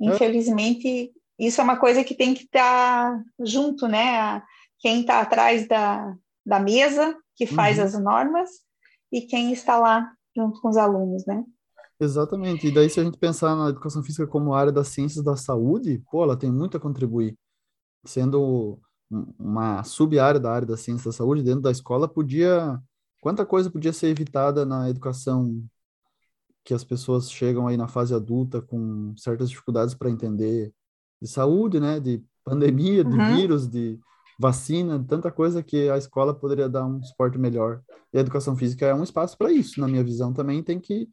infelizmente 0.00 1.12
isso 1.38 1.60
é 1.60 1.64
uma 1.64 1.76
coisa 1.76 2.02
que 2.02 2.14
tem 2.14 2.34
que 2.34 2.44
estar 2.44 3.12
tá 3.12 3.24
junto, 3.40 3.86
né? 3.86 4.42
Quem 4.80 5.00
está 5.00 5.20
atrás 5.20 5.66
da, 5.68 6.14
da 6.44 6.58
mesa, 6.58 7.16
que 7.36 7.46
faz 7.46 7.78
uhum. 7.78 7.84
as 7.84 8.00
normas, 8.00 8.50
e 9.12 9.22
quem 9.22 9.52
está 9.52 9.78
lá 9.78 10.10
junto 10.36 10.60
com 10.60 10.68
os 10.68 10.76
alunos, 10.76 11.24
né? 11.26 11.44
Exatamente. 12.00 12.68
E 12.68 12.72
daí, 12.72 12.88
se 12.88 13.00
a 13.00 13.04
gente 13.04 13.18
pensar 13.18 13.56
na 13.56 13.70
educação 13.70 14.02
física 14.02 14.26
como 14.26 14.54
área 14.54 14.70
das 14.70 14.88
ciências 14.88 15.24
da 15.24 15.36
saúde, 15.36 16.02
pô, 16.10 16.22
ela 16.22 16.36
tem 16.36 16.50
muito 16.50 16.76
a 16.76 16.80
contribuir. 16.80 17.36
Sendo 18.04 18.80
uma 19.10 19.82
sub-área 19.82 20.38
da 20.38 20.52
área 20.52 20.66
da 20.66 20.76
ciência 20.76 21.06
da 21.06 21.12
saúde, 21.12 21.42
dentro 21.42 21.62
da 21.62 21.70
escola, 21.70 22.06
podia. 22.06 22.80
Quanta 23.28 23.44
coisa 23.44 23.70
podia 23.70 23.92
ser 23.92 24.06
evitada 24.06 24.64
na 24.64 24.88
educação 24.88 25.62
que 26.64 26.72
as 26.72 26.82
pessoas 26.82 27.30
chegam 27.30 27.68
aí 27.68 27.76
na 27.76 27.86
fase 27.86 28.14
adulta 28.14 28.62
com 28.62 29.14
certas 29.18 29.50
dificuldades 29.50 29.94
para 29.94 30.08
entender 30.08 30.72
de 31.20 31.28
saúde, 31.28 31.78
né? 31.78 32.00
De 32.00 32.24
pandemia, 32.42 33.04
de 33.04 33.14
uhum. 33.14 33.36
vírus, 33.36 33.68
de 33.68 34.00
vacina, 34.40 35.04
tanta 35.06 35.30
coisa 35.30 35.62
que 35.62 35.90
a 35.90 35.98
escola 35.98 36.32
poderia 36.32 36.70
dar 36.70 36.86
um 36.86 37.02
suporte 37.02 37.36
melhor. 37.36 37.82
E 38.14 38.16
a 38.16 38.22
educação 38.22 38.56
física 38.56 38.86
é 38.86 38.94
um 38.94 39.02
espaço 39.02 39.36
para 39.36 39.52
isso, 39.52 39.78
na 39.78 39.86
minha 39.86 40.02
visão 40.02 40.32
também 40.32 40.62
tem 40.62 40.80
que 40.80 41.06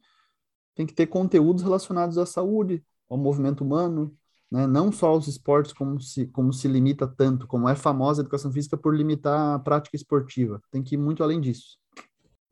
tem 0.74 0.86
que 0.86 0.94
ter 0.94 1.08
conteúdos 1.08 1.62
relacionados 1.62 2.16
à 2.16 2.24
saúde, 2.24 2.82
ao 3.10 3.18
movimento 3.18 3.62
humano, 3.62 4.16
né? 4.50 4.66
não 4.66 4.90
só 4.90 5.08
aos 5.08 5.28
esportes, 5.28 5.74
como 5.74 6.00
se, 6.00 6.28
como 6.28 6.50
se 6.50 6.66
limita 6.66 7.06
tanto, 7.06 7.46
como 7.46 7.68
é 7.68 7.76
famosa 7.76 8.22
a 8.22 8.24
educação 8.24 8.50
física 8.50 8.74
por 8.74 8.96
limitar 8.96 9.56
a 9.56 9.58
prática 9.58 9.96
esportiva. 9.96 10.62
Tem 10.70 10.82
que 10.82 10.94
ir 10.94 10.98
muito 10.98 11.22
além 11.22 11.42
disso. 11.42 11.76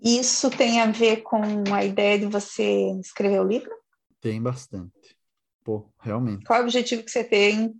Isso 0.04 0.50
tem 0.50 0.82
a 0.82 0.90
ver 0.90 1.22
com 1.22 1.40
a 1.74 1.82
ideia 1.82 2.18
de 2.18 2.26
você 2.26 2.90
escrever 3.00 3.40
o 3.40 3.48
livro? 3.48 3.74
Tem 4.20 4.40
bastante. 4.40 5.16
Pô, 5.64 5.88
realmente. 5.98 6.44
Qual 6.44 6.58
é 6.58 6.60
o 6.60 6.64
objetivo 6.64 7.02
que 7.02 7.10
você 7.10 7.24
tem, 7.24 7.74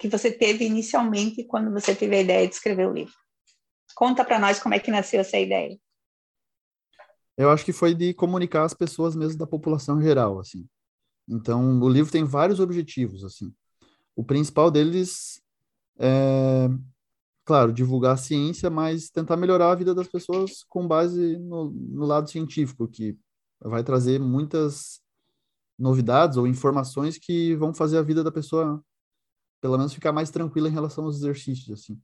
que 0.00 0.08
você 0.08 0.32
teve 0.32 0.64
inicialmente 0.64 1.44
quando 1.44 1.70
você 1.70 1.94
teve 1.94 2.16
a 2.16 2.20
ideia 2.20 2.48
de 2.48 2.54
escrever 2.54 2.88
o 2.88 2.92
livro? 2.92 3.14
Conta 3.94 4.24
para 4.24 4.40
nós 4.40 4.58
como 4.58 4.74
é 4.74 4.80
que 4.80 4.90
nasceu 4.90 5.20
essa 5.20 5.38
ideia. 5.38 5.78
Eu 7.36 7.48
acho 7.48 7.64
que 7.64 7.72
foi 7.72 7.94
de 7.94 8.12
comunicar 8.12 8.64
as 8.64 8.74
pessoas 8.74 9.14
mesmo 9.14 9.38
da 9.38 9.46
população 9.46 10.02
geral, 10.02 10.40
assim. 10.40 10.68
Então, 11.28 11.80
o 11.80 11.88
livro 11.88 12.10
tem 12.10 12.24
vários 12.24 12.58
objetivos, 12.58 13.22
assim. 13.22 13.54
O 14.16 14.24
principal 14.24 14.68
deles 14.68 15.40
é, 16.00 16.68
claro, 17.48 17.72
divulgar 17.72 18.12
a 18.12 18.18
ciência, 18.18 18.68
mas 18.68 19.08
tentar 19.08 19.38
melhorar 19.38 19.72
a 19.72 19.74
vida 19.74 19.94
das 19.94 20.06
pessoas 20.06 20.66
com 20.68 20.86
base 20.86 21.38
no, 21.38 21.70
no 21.70 22.04
lado 22.04 22.28
científico, 22.28 22.86
que 22.86 23.16
vai 23.58 23.82
trazer 23.82 24.20
muitas 24.20 25.00
novidades 25.78 26.36
ou 26.36 26.46
informações 26.46 27.16
que 27.16 27.56
vão 27.56 27.72
fazer 27.72 27.96
a 27.96 28.02
vida 28.02 28.22
da 28.22 28.30
pessoa, 28.30 28.84
pelo 29.62 29.78
menos, 29.78 29.94
ficar 29.94 30.12
mais 30.12 30.30
tranquila 30.30 30.68
em 30.68 30.72
relação 30.72 31.04
aos 31.04 31.16
exercícios, 31.16 31.70
assim 31.70 31.98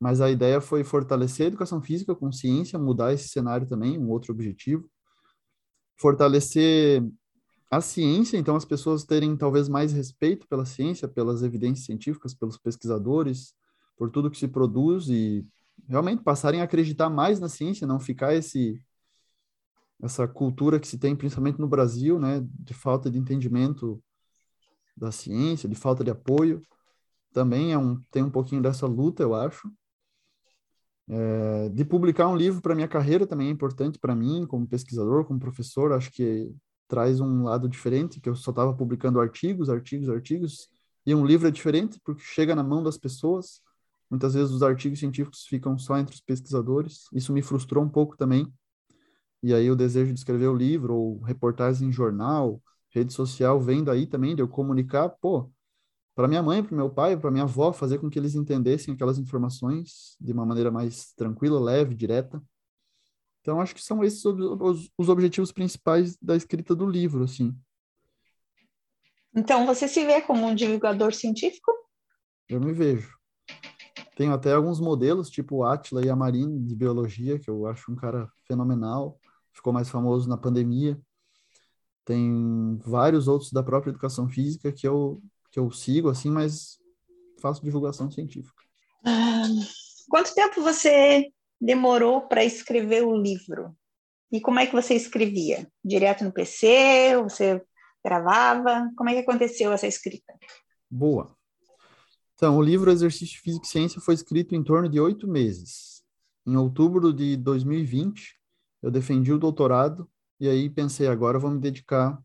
mas 0.00 0.20
a 0.20 0.30
ideia 0.30 0.60
foi 0.60 0.84
fortalecer 0.84 1.46
a 1.46 1.48
educação 1.48 1.82
física 1.82 2.14
com 2.14 2.30
ciência, 2.30 2.78
mudar 2.78 3.12
esse 3.12 3.28
cenário 3.28 3.66
também, 3.66 3.98
um 3.98 4.10
outro 4.10 4.32
objetivo. 4.32 4.88
Fortalecer 6.00 7.04
a 7.68 7.80
ciência, 7.80 8.36
então 8.36 8.54
as 8.54 8.64
pessoas 8.64 9.04
terem 9.04 9.36
talvez 9.36 9.68
mais 9.68 9.92
respeito 9.92 10.46
pela 10.46 10.64
ciência, 10.64 11.08
pelas 11.08 11.42
evidências 11.42 11.84
científicas, 11.84 12.32
pelos 12.32 12.56
pesquisadores, 12.56 13.52
por 13.98 14.10
tudo 14.10 14.30
que 14.30 14.38
se 14.38 14.48
produz 14.48 15.08
e 15.08 15.46
realmente 15.88 16.22
passarem 16.22 16.60
a 16.60 16.64
acreditar 16.64 17.10
mais 17.10 17.40
na 17.40 17.48
ciência, 17.48 17.86
não 17.86 18.00
ficar 18.00 18.34
esse 18.34 18.82
essa 20.00 20.28
cultura 20.28 20.78
que 20.78 20.86
se 20.86 20.96
tem 20.96 21.16
principalmente 21.16 21.58
no 21.58 21.66
Brasil, 21.66 22.20
né, 22.20 22.40
de 22.44 22.72
falta 22.72 23.10
de 23.10 23.18
entendimento 23.18 24.00
da 24.96 25.10
ciência, 25.10 25.68
de 25.68 25.74
falta 25.74 26.04
de 26.04 26.10
apoio. 26.10 26.62
Também 27.32 27.72
é 27.72 27.78
um 27.78 28.00
tem 28.10 28.22
um 28.22 28.30
pouquinho 28.30 28.62
dessa 28.62 28.86
luta, 28.86 29.22
eu 29.22 29.34
acho. 29.34 29.70
É, 31.10 31.68
de 31.70 31.84
publicar 31.84 32.28
um 32.28 32.36
livro 32.36 32.60
para 32.60 32.74
minha 32.74 32.86
carreira 32.86 33.26
também 33.26 33.48
é 33.48 33.50
importante 33.50 33.98
para 33.98 34.14
mim, 34.14 34.46
como 34.46 34.68
pesquisador, 34.68 35.24
como 35.24 35.40
professor, 35.40 35.92
acho 35.92 36.12
que 36.12 36.54
traz 36.86 37.18
um 37.20 37.44
lado 37.44 37.68
diferente, 37.68 38.20
que 38.20 38.28
eu 38.28 38.36
só 38.36 38.50
estava 38.50 38.74
publicando 38.74 39.20
artigos, 39.20 39.68
artigos, 39.68 40.08
artigos, 40.08 40.68
e 41.06 41.14
um 41.14 41.24
livro 41.24 41.48
é 41.48 41.50
diferente 41.50 41.98
porque 42.04 42.22
chega 42.22 42.54
na 42.54 42.62
mão 42.62 42.82
das 42.82 42.98
pessoas. 42.98 43.62
Muitas 44.10 44.34
vezes 44.34 44.50
os 44.50 44.62
artigos 44.62 44.98
científicos 44.98 45.44
ficam 45.46 45.78
só 45.78 45.98
entre 45.98 46.14
os 46.14 46.20
pesquisadores. 46.20 47.04
Isso 47.12 47.32
me 47.32 47.42
frustrou 47.42 47.84
um 47.84 47.88
pouco 47.88 48.16
também. 48.16 48.52
E 49.42 49.54
aí 49.54 49.70
o 49.70 49.76
desejo 49.76 50.12
de 50.12 50.18
escrever 50.18 50.48
o 50.48 50.56
livro 50.56 50.94
ou 50.94 51.20
reportagem 51.20 51.88
em 51.88 51.92
jornal, 51.92 52.60
rede 52.90 53.12
social, 53.12 53.60
vem 53.60 53.84
daí 53.84 54.06
também 54.06 54.34
de 54.34 54.42
eu 54.42 54.48
comunicar, 54.48 55.08
pô, 55.08 55.50
para 56.14 56.26
minha 56.26 56.42
mãe, 56.42 56.64
para 56.64 56.76
meu 56.76 56.90
pai, 56.90 57.16
para 57.16 57.30
minha 57.30 57.44
avó, 57.44 57.72
fazer 57.72 57.98
com 57.98 58.10
que 58.10 58.18
eles 58.18 58.34
entendessem 58.34 58.94
aquelas 58.94 59.18
informações 59.18 60.16
de 60.20 60.32
uma 60.32 60.44
maneira 60.44 60.70
mais 60.70 61.12
tranquila, 61.12 61.60
leve, 61.60 61.94
direta. 61.94 62.42
Então, 63.40 63.60
acho 63.60 63.74
que 63.74 63.82
são 63.82 64.02
esses 64.02 64.24
os, 64.24 64.90
os 64.98 65.08
objetivos 65.08 65.52
principais 65.52 66.16
da 66.20 66.34
escrita 66.34 66.74
do 66.74 66.86
livro, 66.86 67.22
assim. 67.22 67.56
Então, 69.34 69.64
você 69.64 69.86
se 69.86 70.04
vê 70.04 70.20
como 70.20 70.44
um 70.46 70.54
divulgador 70.54 71.14
científico? 71.14 71.70
Eu 72.48 72.60
me 72.60 72.72
vejo. 72.72 73.17
Tenho 74.18 74.32
até 74.32 74.52
alguns 74.52 74.80
modelos, 74.80 75.30
tipo 75.30 75.58
o 75.58 75.64
Atila 75.64 76.04
e 76.04 76.10
a 76.10 76.16
Marine, 76.16 76.58
de 76.58 76.74
biologia, 76.74 77.38
que 77.38 77.48
eu 77.48 77.68
acho 77.68 77.92
um 77.92 77.94
cara 77.94 78.28
fenomenal. 78.48 79.16
Ficou 79.52 79.72
mais 79.72 79.88
famoso 79.88 80.28
na 80.28 80.36
pandemia. 80.36 81.00
Tem 82.04 82.76
vários 82.84 83.28
outros 83.28 83.52
da 83.52 83.62
própria 83.62 83.92
educação 83.92 84.28
física 84.28 84.72
que 84.72 84.88
eu 84.88 85.22
que 85.52 85.60
eu 85.60 85.70
sigo, 85.70 86.08
assim, 86.08 86.30
mas 86.30 86.80
faço 87.40 87.62
divulgação 87.62 88.10
científica. 88.10 88.60
Ah, 89.04 89.46
quanto 90.08 90.34
tempo 90.34 90.62
você 90.62 91.30
demorou 91.60 92.22
para 92.22 92.44
escrever 92.44 93.04
o 93.04 93.16
livro? 93.16 93.72
E 94.32 94.40
como 94.40 94.58
é 94.58 94.66
que 94.66 94.74
você 94.74 94.94
escrevia? 94.94 95.70
Direto 95.84 96.24
no 96.24 96.32
PC? 96.32 97.16
Você 97.22 97.62
gravava? 98.04 98.90
Como 98.96 99.08
é 99.10 99.12
que 99.12 99.20
aconteceu 99.20 99.72
essa 99.72 99.86
escrita? 99.86 100.34
Boa. 100.90 101.37
Então, 102.38 102.56
o 102.56 102.62
livro 102.62 102.88
Exercício 102.88 103.40
Físico 103.42 103.66
e 103.66 103.68
Ciência 103.68 104.00
foi 104.00 104.14
escrito 104.14 104.54
em 104.54 104.62
torno 104.62 104.88
de 104.88 105.00
oito 105.00 105.26
meses. 105.26 106.04
Em 106.46 106.56
outubro 106.56 107.12
de 107.12 107.36
2020, 107.36 108.36
eu 108.80 108.92
defendi 108.92 109.32
o 109.32 109.38
doutorado 109.40 110.08
e 110.38 110.48
aí 110.48 110.70
pensei, 110.70 111.08
agora 111.08 111.36
vou 111.36 111.50
me 111.50 111.58
dedicar 111.58 112.16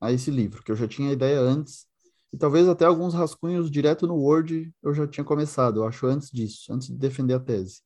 a 0.00 0.10
esse 0.10 0.28
livro, 0.28 0.60
que 0.60 0.72
eu 0.72 0.74
já 0.74 0.88
tinha 0.88 1.12
ideia 1.12 1.40
antes, 1.40 1.86
e 2.32 2.36
talvez 2.36 2.66
até 2.66 2.84
alguns 2.84 3.14
rascunhos 3.14 3.70
direto 3.70 4.08
no 4.08 4.16
Word 4.16 4.74
eu 4.82 4.92
já 4.92 5.06
tinha 5.06 5.22
começado, 5.22 5.82
eu 5.82 5.86
acho, 5.86 6.04
antes 6.04 6.32
disso, 6.32 6.72
antes 6.72 6.88
de 6.88 6.96
defender 6.96 7.34
a 7.34 7.38
tese. 7.38 7.80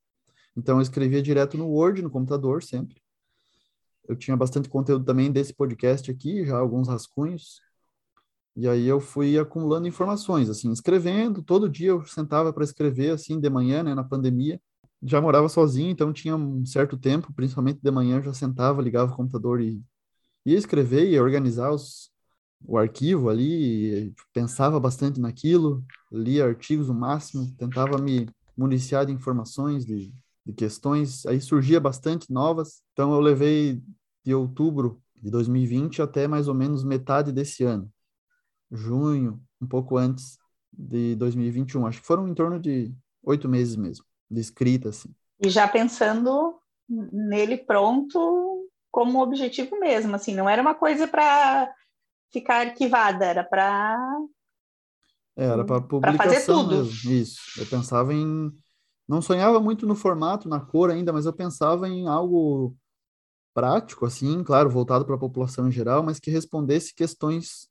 Então 0.57 0.79
eu 0.79 0.83
escrevia 0.83 1.21
direto 1.21 1.59
no 1.59 1.69
Word, 1.69 2.01
no 2.01 2.09
computador, 2.09 2.63
sempre. 2.63 2.97
Eu 4.09 4.17
tinha 4.17 4.39
bastante 4.39 4.71
conteúdo 4.71 5.05
também 5.05 5.31
desse 5.31 5.53
podcast 5.53 6.11
aqui, 6.11 6.47
já 6.47 6.57
alguns 6.57 6.89
rascunhos. 6.89 7.61
E 8.59 8.67
aí 8.67 8.89
eu 8.89 8.99
fui 9.01 9.39
acumulando 9.39 9.87
informações, 9.87 10.51
assim, 10.51 10.73
escrevendo, 10.73 11.45
todo 11.45 11.69
dia 11.69 11.91
eu 11.91 12.05
sentava 12.05 12.53
para 12.53 12.65
escrever, 12.65 13.13
assim, 13.13 13.39
de 13.39 13.49
manhã, 13.49 13.85
né, 13.85 13.95
na 13.95 14.03
pandemia. 14.03 14.61
Já 15.01 15.21
morava 15.21 15.49
sozinho, 15.49 15.91
então 15.91 16.13
tinha 16.13 16.35
um 16.35 16.67
certo 16.67 16.97
tempo, 16.99 17.33
principalmente 17.33 17.79
de 17.81 17.91
manhã, 17.93 18.17
eu 18.17 18.23
já 18.25 18.35
sentava, 18.35 18.83
ligava 18.83 19.13
o 19.13 19.17
computador 19.17 19.61
e 19.61 19.81
ia 20.45 20.59
escrever, 20.59 21.09
ia 21.09 21.23
organizar 21.23 21.71
os, 21.71 22.11
o 22.67 22.77
arquivo 22.77 23.29
ali, 23.31 24.13
pensava 24.33 24.81
bastante 24.81 25.21
naquilo, 25.21 25.85
lia 26.11 26.45
artigos 26.45 26.89
o 26.89 26.95
máximo, 26.95 27.55
tentava 27.57 27.97
me 27.97 28.29
municiar 28.57 29.07
de 29.07 29.13
informações, 29.13 29.87
de, 29.87 30.13
de 30.45 30.53
questões, 30.53 31.25
aí 31.27 31.41
surgia 31.41 31.79
bastante 31.79 32.33
novas, 32.33 32.83
então 32.93 33.13
eu 33.13 33.21
levei 33.21 33.81
de 34.25 34.35
outubro 34.35 35.01
de 35.15 35.31
2020 35.31 36.03
até 36.03 36.27
mais 36.27 36.49
ou 36.49 36.55
menos 36.55 36.83
metade 36.83 37.31
desse 37.31 37.63
ano, 37.63 37.89
junho, 38.71 39.41
um 39.61 39.67
pouco 39.67 39.97
antes 39.97 40.39
de 40.73 41.15
2021, 41.17 41.87
acho 41.87 42.01
que 42.01 42.07
foram 42.07 42.29
em 42.29 42.35
torno 42.35 42.61
de 42.61 42.95
oito 43.23 43.49
meses 43.49 43.77
mesmo, 43.77 44.05
de 44.31 44.41
escrita, 44.41 44.91
assim. 44.91 45.15
E 45.41 45.49
já 45.49 45.67
pensando 45.67 46.59
nele 46.89 47.57
pronto 47.57 48.67
como 48.91 49.23
objetivo 49.23 49.79
mesmo, 49.79 50.15
assim, 50.15 50.35
não 50.35 50.49
era 50.49 50.63
uma 50.63 50.75
coisa 50.75 51.07
para 51.07 51.73
ficar 52.33 52.67
arquivada, 52.67 53.25
era 53.25 53.45
para 53.45 53.97
é, 55.37 55.45
era 55.45 55.65
para 55.65 55.81
publicação 55.81 56.65
tudo. 56.65 56.77
mesmo. 56.77 57.13
Isso. 57.13 57.41
Eu 57.57 57.67
pensava 57.67 58.13
em 58.13 58.53
não 59.09 59.23
sonhava 59.23 59.59
muito 59.59 59.87
no 59.87 59.95
formato, 59.95 60.49
na 60.49 60.61
cor 60.61 60.91
ainda, 60.91 61.13
mas 61.13 61.25
eu 61.25 61.33
pensava 61.33 61.89
em 61.89 62.07
algo 62.07 62.77
prático 63.55 64.05
assim, 64.05 64.45
claro, 64.45 64.69
voltado 64.69 65.07
para 65.07 65.15
a 65.15 65.19
população 65.19 65.67
em 65.67 65.73
geral, 65.73 66.03
mas 66.03 66.21
que 66.21 66.31
respondesse 66.31 66.95
questões 66.95 67.69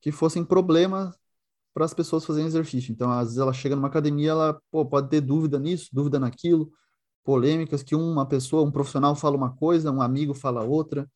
que 0.00 0.12
fossem 0.12 0.44
problemas 0.44 1.16
para 1.74 1.84
as 1.84 1.94
pessoas 1.94 2.24
fazerem 2.24 2.46
exercício. 2.48 2.92
Então, 2.92 3.10
às 3.10 3.28
vezes 3.28 3.38
ela 3.38 3.52
chega 3.52 3.76
numa 3.76 3.88
academia, 3.88 4.30
ela 4.30 4.60
pô, 4.70 4.84
pode 4.86 5.08
ter 5.08 5.20
dúvida 5.20 5.58
nisso, 5.58 5.88
dúvida 5.92 6.18
naquilo, 6.18 6.72
polêmicas 7.24 7.82
que 7.82 7.94
uma 7.94 8.26
pessoa, 8.26 8.64
um 8.64 8.70
profissional 8.72 9.14
fala 9.14 9.36
uma 9.36 9.54
coisa, 9.54 9.92
um 9.92 10.02
amigo 10.02 10.34
fala 10.34 10.64
outra. 10.64 11.08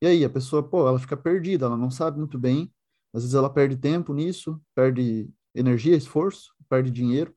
E 0.00 0.06
aí 0.06 0.24
a 0.24 0.30
pessoa, 0.30 0.62
pô, 0.62 0.88
ela 0.88 0.98
fica 0.98 1.16
perdida, 1.16 1.66
ela 1.66 1.76
não 1.76 1.90
sabe 1.90 2.18
muito 2.18 2.38
bem. 2.38 2.72
Às 3.12 3.22
vezes 3.22 3.34
ela 3.34 3.50
perde 3.50 3.76
tempo 3.76 4.14
nisso, 4.14 4.60
perde 4.74 5.28
energia, 5.54 5.96
esforço, 5.96 6.54
perde 6.68 6.90
dinheiro. 6.90 7.34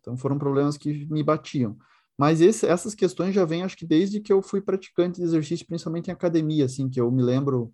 Então 0.00 0.16
foram 0.16 0.38
problemas 0.38 0.76
que 0.76 1.06
me 1.06 1.22
batiam. 1.22 1.76
Mas 2.18 2.40
esse, 2.40 2.66
essas 2.66 2.94
questões 2.94 3.34
já 3.34 3.44
vêm, 3.44 3.62
acho 3.62 3.76
que 3.76 3.86
desde 3.86 4.20
que 4.20 4.32
eu 4.32 4.42
fui 4.42 4.60
praticante 4.60 5.18
de 5.20 5.24
exercício, 5.26 5.66
principalmente 5.66 6.08
em 6.08 6.12
academia, 6.12 6.66
assim, 6.66 6.88
que 6.88 7.00
eu 7.00 7.10
me 7.10 7.22
lembro 7.22 7.72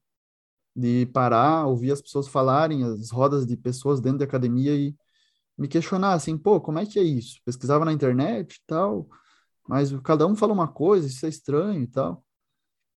de 0.79 1.07
parar, 1.07 1.67
ouvir 1.67 1.93
as 1.93 2.03
pessoas 2.03 2.29
falarem, 2.29 2.85
as 2.85 3.11
rodas 3.11 3.47
de 3.47 3.57
pessoas 3.57 4.01
dentro 4.01 4.19
da 4.19 4.25
academia 4.25 4.75
e 4.75 4.95
me 5.59 5.69
questionar, 5.69 6.15
assim, 6.15 6.39
pô, 6.39 6.61
como 6.61 6.79
é 6.79 6.87
que 6.87 6.99
é 6.99 7.03
isso? 7.03 7.41
Pesquisava 7.45 7.85
na 7.85 7.93
internet 7.93 8.57
e 8.57 8.61
tal, 8.67 9.09
mas 9.69 9.93
cada 10.03 10.27
um 10.27 10.37
fala 10.37 10.53
uma 10.53 10.69
coisa, 10.69 11.07
isso 11.07 11.27
é 11.27 11.29
estranho 11.29 11.83
e 11.83 11.87
tal 11.89 12.25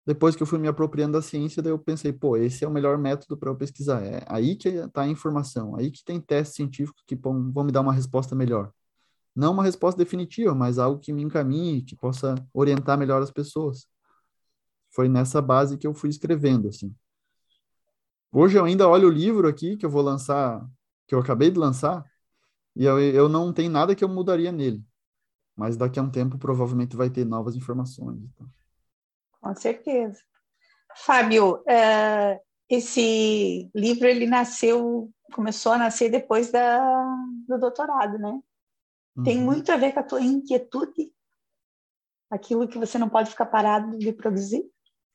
depois 0.05 0.35
que 0.35 0.41
eu 0.41 0.47
fui 0.47 0.57
me 0.59 0.67
apropriando 0.67 1.13
da 1.13 1.21
ciência, 1.21 1.61
daí 1.61 1.71
eu 1.71 1.79
pensei, 1.79 2.11
pô, 2.11 2.35
esse 2.35 2.63
é 2.65 2.67
o 2.67 2.71
melhor 2.71 2.97
método 2.97 3.37
para 3.37 3.49
eu 3.49 3.55
pesquisar. 3.55 4.03
É 4.03 4.23
aí 4.27 4.55
que 4.55 4.69
está 4.69 5.01
a 5.03 5.07
informação, 5.07 5.75
aí 5.75 5.91
que 5.91 6.03
tem 6.03 6.19
testes 6.19 6.55
científicos 6.55 7.03
que 7.05 7.15
vão, 7.15 7.63
me 7.63 7.71
dar 7.71 7.81
uma 7.81 7.93
resposta 7.93 8.35
melhor. 8.35 8.71
Não 9.35 9.53
uma 9.53 9.63
resposta 9.63 9.97
definitiva, 9.97 10.53
mas 10.55 10.79
algo 10.79 10.99
que 10.99 11.13
me 11.13 11.21
encaminhe, 11.23 11.83
que 11.83 11.95
possa 11.95 12.35
orientar 12.53 12.97
melhor 12.97 13.21
as 13.21 13.31
pessoas. 13.31 13.87
Foi 14.89 15.07
nessa 15.07 15.41
base 15.41 15.77
que 15.77 15.87
eu 15.87 15.93
fui 15.93 16.09
escrevendo, 16.09 16.67
assim. 16.67 16.93
Hoje 18.31 18.57
eu 18.57 18.63
ainda 18.63 18.87
olho 18.87 19.09
o 19.09 19.11
livro 19.11 19.47
aqui 19.47 19.75
que 19.75 19.85
eu 19.85 19.89
vou 19.89 20.01
lançar, 20.01 20.65
que 21.05 21.13
eu 21.13 21.19
acabei 21.19 21.51
de 21.51 21.59
lançar, 21.59 22.05
e 22.75 22.85
eu, 22.85 22.99
eu 22.99 23.27
não 23.27 23.51
tenho 23.51 23.69
nada 23.69 23.93
que 23.93 24.03
eu 24.03 24.07
mudaria 24.07 24.51
nele. 24.51 24.81
Mas 25.55 25.75
daqui 25.75 25.99
a 25.99 26.03
um 26.03 26.09
tempo 26.09 26.37
provavelmente 26.37 26.95
vai 26.95 27.09
ter 27.09 27.25
novas 27.25 27.55
informações. 27.55 28.21
Então. 28.23 28.47
Com 29.41 29.55
certeza. 29.55 30.21
Fábio, 30.95 31.61
é, 31.67 32.39
esse 32.69 33.69
livro 33.75 34.07
ele 34.07 34.25
nasceu, 34.25 35.11
começou 35.33 35.73
a 35.73 35.77
nascer 35.77 36.09
depois 36.09 36.51
da, 36.51 37.05
do 37.47 37.57
doutorado, 37.57 38.17
né? 38.17 38.39
Uhum. 39.17 39.23
Tem 39.23 39.37
muito 39.37 39.69
a 39.73 39.77
ver 39.77 39.91
com 39.91 39.99
a 39.99 40.03
tua 40.03 40.21
inquietude, 40.21 41.13
aquilo 42.29 42.67
que 42.67 42.77
você 42.77 42.97
não 42.97 43.09
pode 43.09 43.29
ficar 43.29 43.47
parado 43.47 43.97
de 43.97 44.13
produzir? 44.13 44.63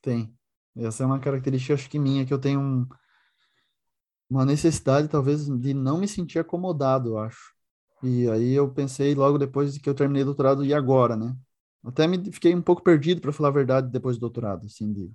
Tem. 0.02 0.36
Essa 0.76 1.02
é 1.02 1.06
uma 1.06 1.18
característica, 1.18 1.72
acho 1.72 1.88
que 1.88 1.98
minha, 1.98 2.26
que 2.26 2.34
eu 2.34 2.38
tenho 2.38 2.60
um, 2.60 2.86
uma 4.28 4.44
necessidade, 4.44 5.08
talvez, 5.08 5.46
de 5.46 5.74
não 5.74 5.98
me 5.98 6.08
sentir 6.08 6.38
acomodado, 6.38 7.10
eu 7.10 7.18
acho. 7.18 7.54
E 8.02 8.28
aí 8.28 8.52
eu 8.52 8.70
pensei 8.72 9.14
logo 9.14 9.38
depois 9.38 9.78
que 9.78 9.88
eu 9.88 9.94
terminei 9.94 10.22
o 10.22 10.26
doutorado, 10.26 10.64
e 10.64 10.74
agora, 10.74 11.16
né? 11.16 11.36
Até 11.84 12.06
me 12.06 12.32
fiquei 12.32 12.54
um 12.54 12.62
pouco 12.62 12.82
perdido, 12.82 13.20
para 13.20 13.32
falar 13.32 13.48
a 13.50 13.52
verdade, 13.52 13.90
depois 13.90 14.16
do 14.16 14.20
doutorado, 14.20 14.66
assim, 14.66 14.92
de... 14.92 15.10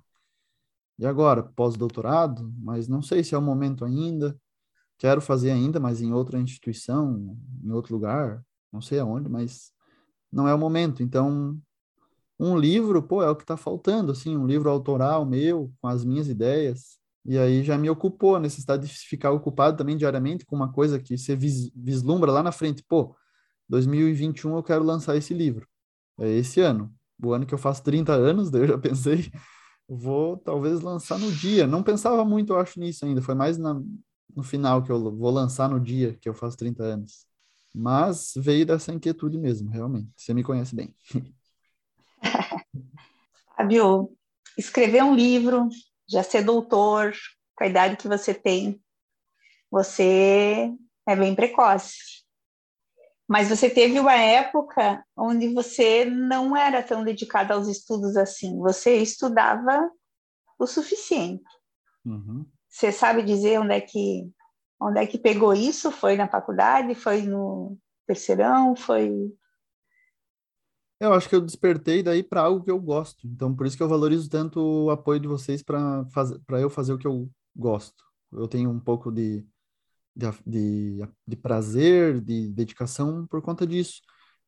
E 0.98 1.06
agora, 1.06 1.42
pós-doutorado, 1.42 2.52
mas 2.58 2.88
não 2.88 3.02
sei 3.02 3.24
se 3.24 3.34
é 3.34 3.38
o 3.38 3.42
momento 3.42 3.84
ainda. 3.84 4.38
Quero 4.98 5.20
fazer 5.20 5.50
ainda, 5.50 5.80
mas 5.80 6.00
em 6.00 6.12
outra 6.12 6.38
instituição, 6.38 7.36
em 7.62 7.70
outro 7.72 7.94
lugar, 7.94 8.44
não 8.72 8.80
sei 8.80 9.00
aonde, 9.00 9.28
mas 9.28 9.72
não 10.30 10.46
é 10.46 10.54
o 10.54 10.58
momento. 10.58 11.02
Então, 11.02 11.58
um 12.38 12.56
livro, 12.56 13.02
pô, 13.02 13.22
é 13.22 13.28
o 13.28 13.36
que 13.36 13.42
está 13.42 13.56
faltando, 13.56 14.12
assim, 14.12 14.36
um 14.36 14.46
livro 14.46 14.70
autoral 14.70 15.26
meu, 15.26 15.72
com 15.80 15.88
as 15.88 16.04
minhas 16.04 16.28
ideias. 16.28 16.98
E 17.24 17.38
aí 17.38 17.62
já 17.62 17.78
me 17.78 17.88
ocupou 17.88 18.36
a 18.36 18.40
necessidade 18.40 18.86
de 18.86 18.94
ficar 18.94 19.30
ocupado 19.30 19.76
também 19.76 19.96
diariamente 19.96 20.44
com 20.44 20.56
uma 20.56 20.72
coisa 20.72 20.98
que 20.98 21.16
você 21.16 21.36
vis 21.36 21.70
vislumbra 21.74 22.32
lá 22.32 22.42
na 22.42 22.52
frente. 22.52 22.82
Pô, 22.82 23.16
2021 23.68 24.56
eu 24.56 24.62
quero 24.62 24.84
lançar 24.84 25.16
esse 25.16 25.32
livro 25.32 25.66
é 26.18 26.28
esse 26.28 26.60
ano. 26.60 26.94
O 27.22 27.32
ano 27.32 27.46
que 27.46 27.54
eu 27.54 27.58
faço 27.58 27.82
30 27.82 28.12
anos, 28.12 28.50
daí 28.50 28.62
eu 28.62 28.68
já 28.68 28.78
pensei, 28.78 29.30
vou 29.88 30.36
talvez 30.36 30.80
lançar 30.80 31.18
no 31.18 31.30
dia. 31.30 31.66
Não 31.66 31.82
pensava 31.82 32.24
muito, 32.24 32.52
eu 32.52 32.58
acho, 32.58 32.80
nisso 32.80 33.04
ainda. 33.04 33.22
Foi 33.22 33.34
mais 33.34 33.58
na, 33.58 33.80
no 34.34 34.42
final 34.42 34.82
que 34.82 34.90
eu 34.90 35.16
vou 35.16 35.30
lançar 35.30 35.68
no 35.68 35.80
dia 35.80 36.16
que 36.20 36.28
eu 36.28 36.34
faço 36.34 36.56
30 36.56 36.82
anos. 36.82 37.26
Mas 37.74 38.32
veio 38.36 38.66
dessa 38.66 38.92
inquietude 38.92 39.38
mesmo, 39.38 39.70
realmente. 39.70 40.10
Você 40.16 40.34
me 40.34 40.42
conhece 40.42 40.74
bem. 40.74 40.94
Fábio, 43.56 44.10
escrever 44.58 45.02
um 45.02 45.14
livro, 45.14 45.68
já 46.12 46.22
ser 46.22 46.42
doutor, 46.42 47.14
com 47.56 47.64
a 47.64 47.66
idade 47.66 47.96
que 47.96 48.06
você 48.06 48.34
tem, 48.34 48.80
você 49.70 50.70
é 51.08 51.16
bem 51.16 51.34
precoce. 51.34 52.22
Mas 53.26 53.48
você 53.48 53.70
teve 53.70 53.98
uma 53.98 54.14
época 54.14 55.02
onde 55.16 55.48
você 55.48 56.04
não 56.04 56.54
era 56.54 56.82
tão 56.82 57.02
dedicado 57.02 57.54
aos 57.54 57.66
estudos 57.66 58.14
assim. 58.16 58.58
Você 58.58 58.96
estudava 58.96 59.90
o 60.58 60.66
suficiente. 60.66 61.42
Uhum. 62.04 62.44
Você 62.68 62.92
sabe 62.92 63.22
dizer 63.22 63.58
onde 63.58 63.72
é 63.72 63.80
que 63.80 64.30
onde 64.78 65.00
é 65.00 65.06
que 65.06 65.18
pegou 65.18 65.54
isso? 65.54 65.90
Foi 65.90 66.16
na 66.16 66.28
faculdade? 66.28 66.94
Foi 66.94 67.22
no 67.22 67.78
terceirão? 68.06 68.76
Foi 68.76 69.32
eu 71.06 71.14
acho 71.14 71.28
que 71.28 71.34
eu 71.34 71.40
despertei 71.40 72.02
daí 72.02 72.22
para 72.22 72.42
algo 72.42 72.64
que 72.64 72.70
eu 72.70 72.80
gosto. 72.80 73.26
Então, 73.26 73.54
por 73.54 73.66
isso 73.66 73.76
que 73.76 73.82
eu 73.82 73.88
valorizo 73.88 74.28
tanto 74.28 74.60
o 74.60 74.90
apoio 74.90 75.20
de 75.20 75.28
vocês 75.28 75.62
para 75.62 76.04
para 76.46 76.60
eu 76.60 76.70
fazer 76.70 76.92
o 76.92 76.98
que 76.98 77.06
eu 77.06 77.30
gosto. 77.54 78.04
Eu 78.32 78.48
tenho 78.48 78.70
um 78.70 78.80
pouco 78.80 79.10
de 79.10 79.46
de, 80.14 80.26
de, 80.46 81.08
de 81.26 81.36
prazer, 81.36 82.20
de 82.20 82.48
dedicação 82.48 83.26
por 83.26 83.42
conta 83.42 83.66
disso. 83.66 84.00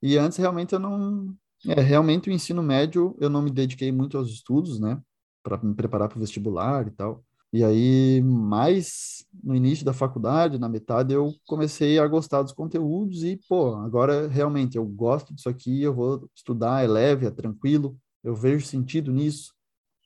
E 0.02 0.16
antes 0.18 0.38
realmente 0.38 0.74
eu 0.74 0.78
não, 0.78 1.34
é, 1.66 1.80
realmente 1.80 2.28
o 2.28 2.32
ensino 2.32 2.62
médio 2.62 3.16
eu 3.18 3.30
não 3.30 3.42
me 3.42 3.50
dediquei 3.50 3.90
muito 3.90 4.18
aos 4.18 4.28
estudos, 4.30 4.78
né, 4.78 5.00
para 5.42 5.58
me 5.58 5.74
preparar 5.74 6.08
para 6.08 6.18
o 6.18 6.20
vestibular 6.20 6.86
e 6.86 6.90
tal. 6.90 7.24
E 7.54 7.64
aí, 7.64 8.22
mais 8.22 9.24
no 9.44 9.54
início 9.56 9.84
da 9.86 9.94
faculdade, 9.94 10.58
na 10.58 10.68
metade, 10.68 11.14
eu 11.14 11.34
comecei 11.46 11.98
a 12.00 12.08
gostar 12.08 12.42
dos 12.42 12.52
conteúdos 12.52 13.24
e, 13.24 13.38
pô, 13.48 13.76
agora 13.76 14.28
realmente 14.28 14.76
eu 14.78 14.84
gosto 14.86 15.34
disso 15.34 15.48
aqui, 15.48 15.82
eu 15.82 15.94
vou 15.94 16.28
estudar, 16.34 16.84
é 16.84 16.88
leve, 16.88 17.26
é 17.26 17.32
tranquilo, 17.32 17.96
eu 18.24 18.34
vejo 18.36 18.66
sentido 18.66 19.12
nisso. 19.12 19.54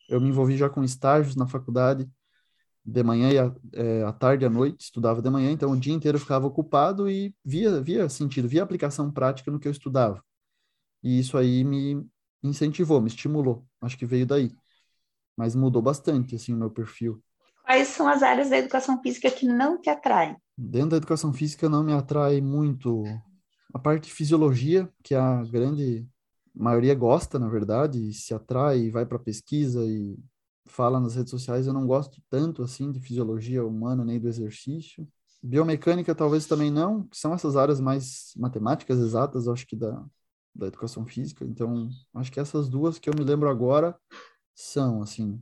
Eu 0.09 0.21
me 0.21 0.29
envolvi 0.31 0.57
já 0.57 0.71
com 0.71 0.85
estágios 0.85 1.37
na 1.37 1.47
faculdade, 1.49 2.09
de 2.85 3.03
manhã 3.05 3.31
e 3.33 3.39
à, 3.39 3.55
é, 3.75 4.05
à 4.05 4.13
tarde 4.13 4.45
e 4.45 4.47
à 4.47 4.51
noite, 4.51 4.83
estudava 4.85 5.23
de 5.23 5.31
manhã, 5.31 5.51
então 5.53 5.73
o 5.73 5.77
dia 5.81 5.93
inteiro 5.95 6.17
eu 6.19 6.23
ficava 6.23 6.47
ocupado 6.47 7.11
e 7.11 7.35
via, 7.45 7.81
via 7.83 8.09
sentido, 8.09 8.49
via 8.49 8.63
aplicação 8.63 9.11
prática 9.13 9.51
no 9.51 9.61
que 9.61 9.69
eu 9.69 9.73
estudava. 9.73 10.23
E 11.03 11.19
isso 11.21 11.39
aí 11.39 11.65
me 11.65 12.05
incentivou, 12.43 13.01
me 13.01 13.09
estimulou, 13.09 13.67
acho 13.83 13.99
que 13.99 14.07
veio 14.07 14.27
daí. 14.27 14.53
mas 15.37 15.55
mudou 15.55 15.83
bastante, 15.83 16.35
assim, 16.37 16.55
o 16.55 16.57
meu 16.57 16.71
perfil. 16.71 17.23
Quais 17.69 17.89
são 17.89 18.09
as 18.09 18.23
áreas 18.23 18.49
da 18.49 18.57
educação 18.57 18.99
física 19.03 19.31
que 19.31 19.47
não 19.47 19.79
te 19.79 19.91
atraem? 19.91 20.35
Dentro 20.57 20.89
da 20.89 20.97
educação 20.97 21.35
física 21.35 21.69
não 21.69 21.85
me 21.85 21.93
atrai 21.93 22.41
muito 22.41 23.05
a 23.75 23.79
parte 23.79 24.05
de 24.05 24.11
fisiologia, 24.15 24.91
que 25.05 25.15
a 25.15 25.45
grande 25.45 26.09
maioria 26.55 26.95
gosta, 26.95 27.39
na 27.39 27.47
verdade, 27.47 28.11
se 28.15 28.33
atrai 28.33 28.79
e 28.79 28.91
vai 28.91 29.05
para 29.05 29.19
pesquisa 29.19 29.85
e 29.85 30.19
fala 30.65 30.99
nas 30.99 31.15
redes 31.15 31.31
sociais. 31.31 31.67
Eu 31.67 31.75
não 31.75 31.87
gosto 31.87 32.23
tanto 32.31 32.63
assim 32.63 32.91
de 32.91 33.01
fisiologia 33.01 33.63
humana 33.63 34.03
nem 34.03 34.19
do 34.19 34.29
exercício. 34.29 35.07
Biomecânica 35.43 36.15
talvez 36.15 36.47
também 36.47 36.71
não, 36.71 37.03
que 37.03 37.19
são 37.19 37.35
essas 37.35 37.55
áreas 37.55 37.83
mais 37.83 38.33
matemáticas 38.35 38.99
exatas, 38.99 39.47
acho 39.47 39.67
que 39.67 39.77
da, 39.77 40.03
da 40.55 40.69
educação 40.69 41.05
física. 41.05 41.45
Então, 41.45 41.91
acho 42.15 42.33
que 42.33 42.41
essas 42.41 42.67
duas 42.67 42.99
que 42.99 43.11
eu 43.11 43.15
me 43.15 43.25
lembro 43.25 43.47
agora 43.47 43.95
são, 44.55 45.03
assim, 45.03 45.39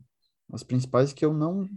as 0.53 0.65
principais 0.65 1.13
que 1.13 1.25
eu 1.25 1.33
não 1.33 1.71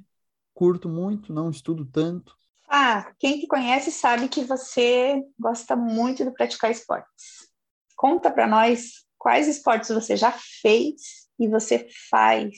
curto 0.60 0.89
muito, 0.89 1.32
não 1.32 1.50
estudo 1.50 1.86
tanto. 1.86 2.36
Ah, 2.67 3.13
quem 3.17 3.39
te 3.39 3.48
conhece 3.48 3.93
sabe 3.93 4.28
que 4.28 4.43
você 4.43 5.24
gosta 5.39 5.74
muito 5.74 6.26
de 6.26 6.32
praticar 6.32 6.69
esportes. 6.69 7.48
Conta 7.95 8.30
para 8.30 8.45
nós 8.45 9.06
quais 9.17 9.48
esportes 9.48 9.89
você 9.89 10.17
já 10.17 10.34
fez 10.62 11.30
e 11.39 11.48
você 11.48 11.88
faz. 12.10 12.58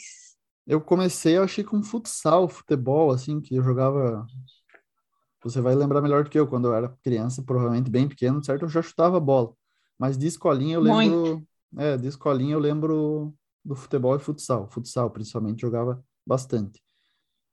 Eu 0.65 0.81
comecei, 0.81 1.37
eu 1.37 1.43
achei 1.43 1.63
com 1.63 1.83
futsal, 1.83 2.49
futebol, 2.49 3.11
assim, 3.11 3.39
que 3.39 3.55
eu 3.55 3.63
jogava 3.63 4.25
você 5.43 5.61
vai 5.61 5.75
lembrar 5.75 6.01
melhor 6.01 6.23
do 6.23 6.29
que 6.29 6.39
eu, 6.39 6.47
quando 6.47 6.69
eu 6.69 6.73
era 6.73 6.89
criança, 7.03 7.43
provavelmente 7.43 7.89
bem 7.89 8.07
pequeno, 8.07 8.43
certo? 8.43 8.63
Eu 8.63 8.69
já 8.69 8.81
chutava 8.81 9.19
bola. 9.19 9.53
Mas 9.97 10.17
de 10.17 10.25
escolinha 10.25 10.75
eu 10.75 10.81
lembro. 10.81 11.01
Muito. 11.01 11.47
É, 11.77 11.97
de 11.97 12.07
escolinha 12.07 12.53
eu 12.53 12.59
lembro 12.59 13.31
do 13.63 13.75
futebol 13.75 14.15
e 14.15 14.19
futsal. 14.19 14.67
Futsal, 14.67 15.09
principalmente, 15.11 15.61
jogava 15.61 16.03
bastante. 16.25 16.81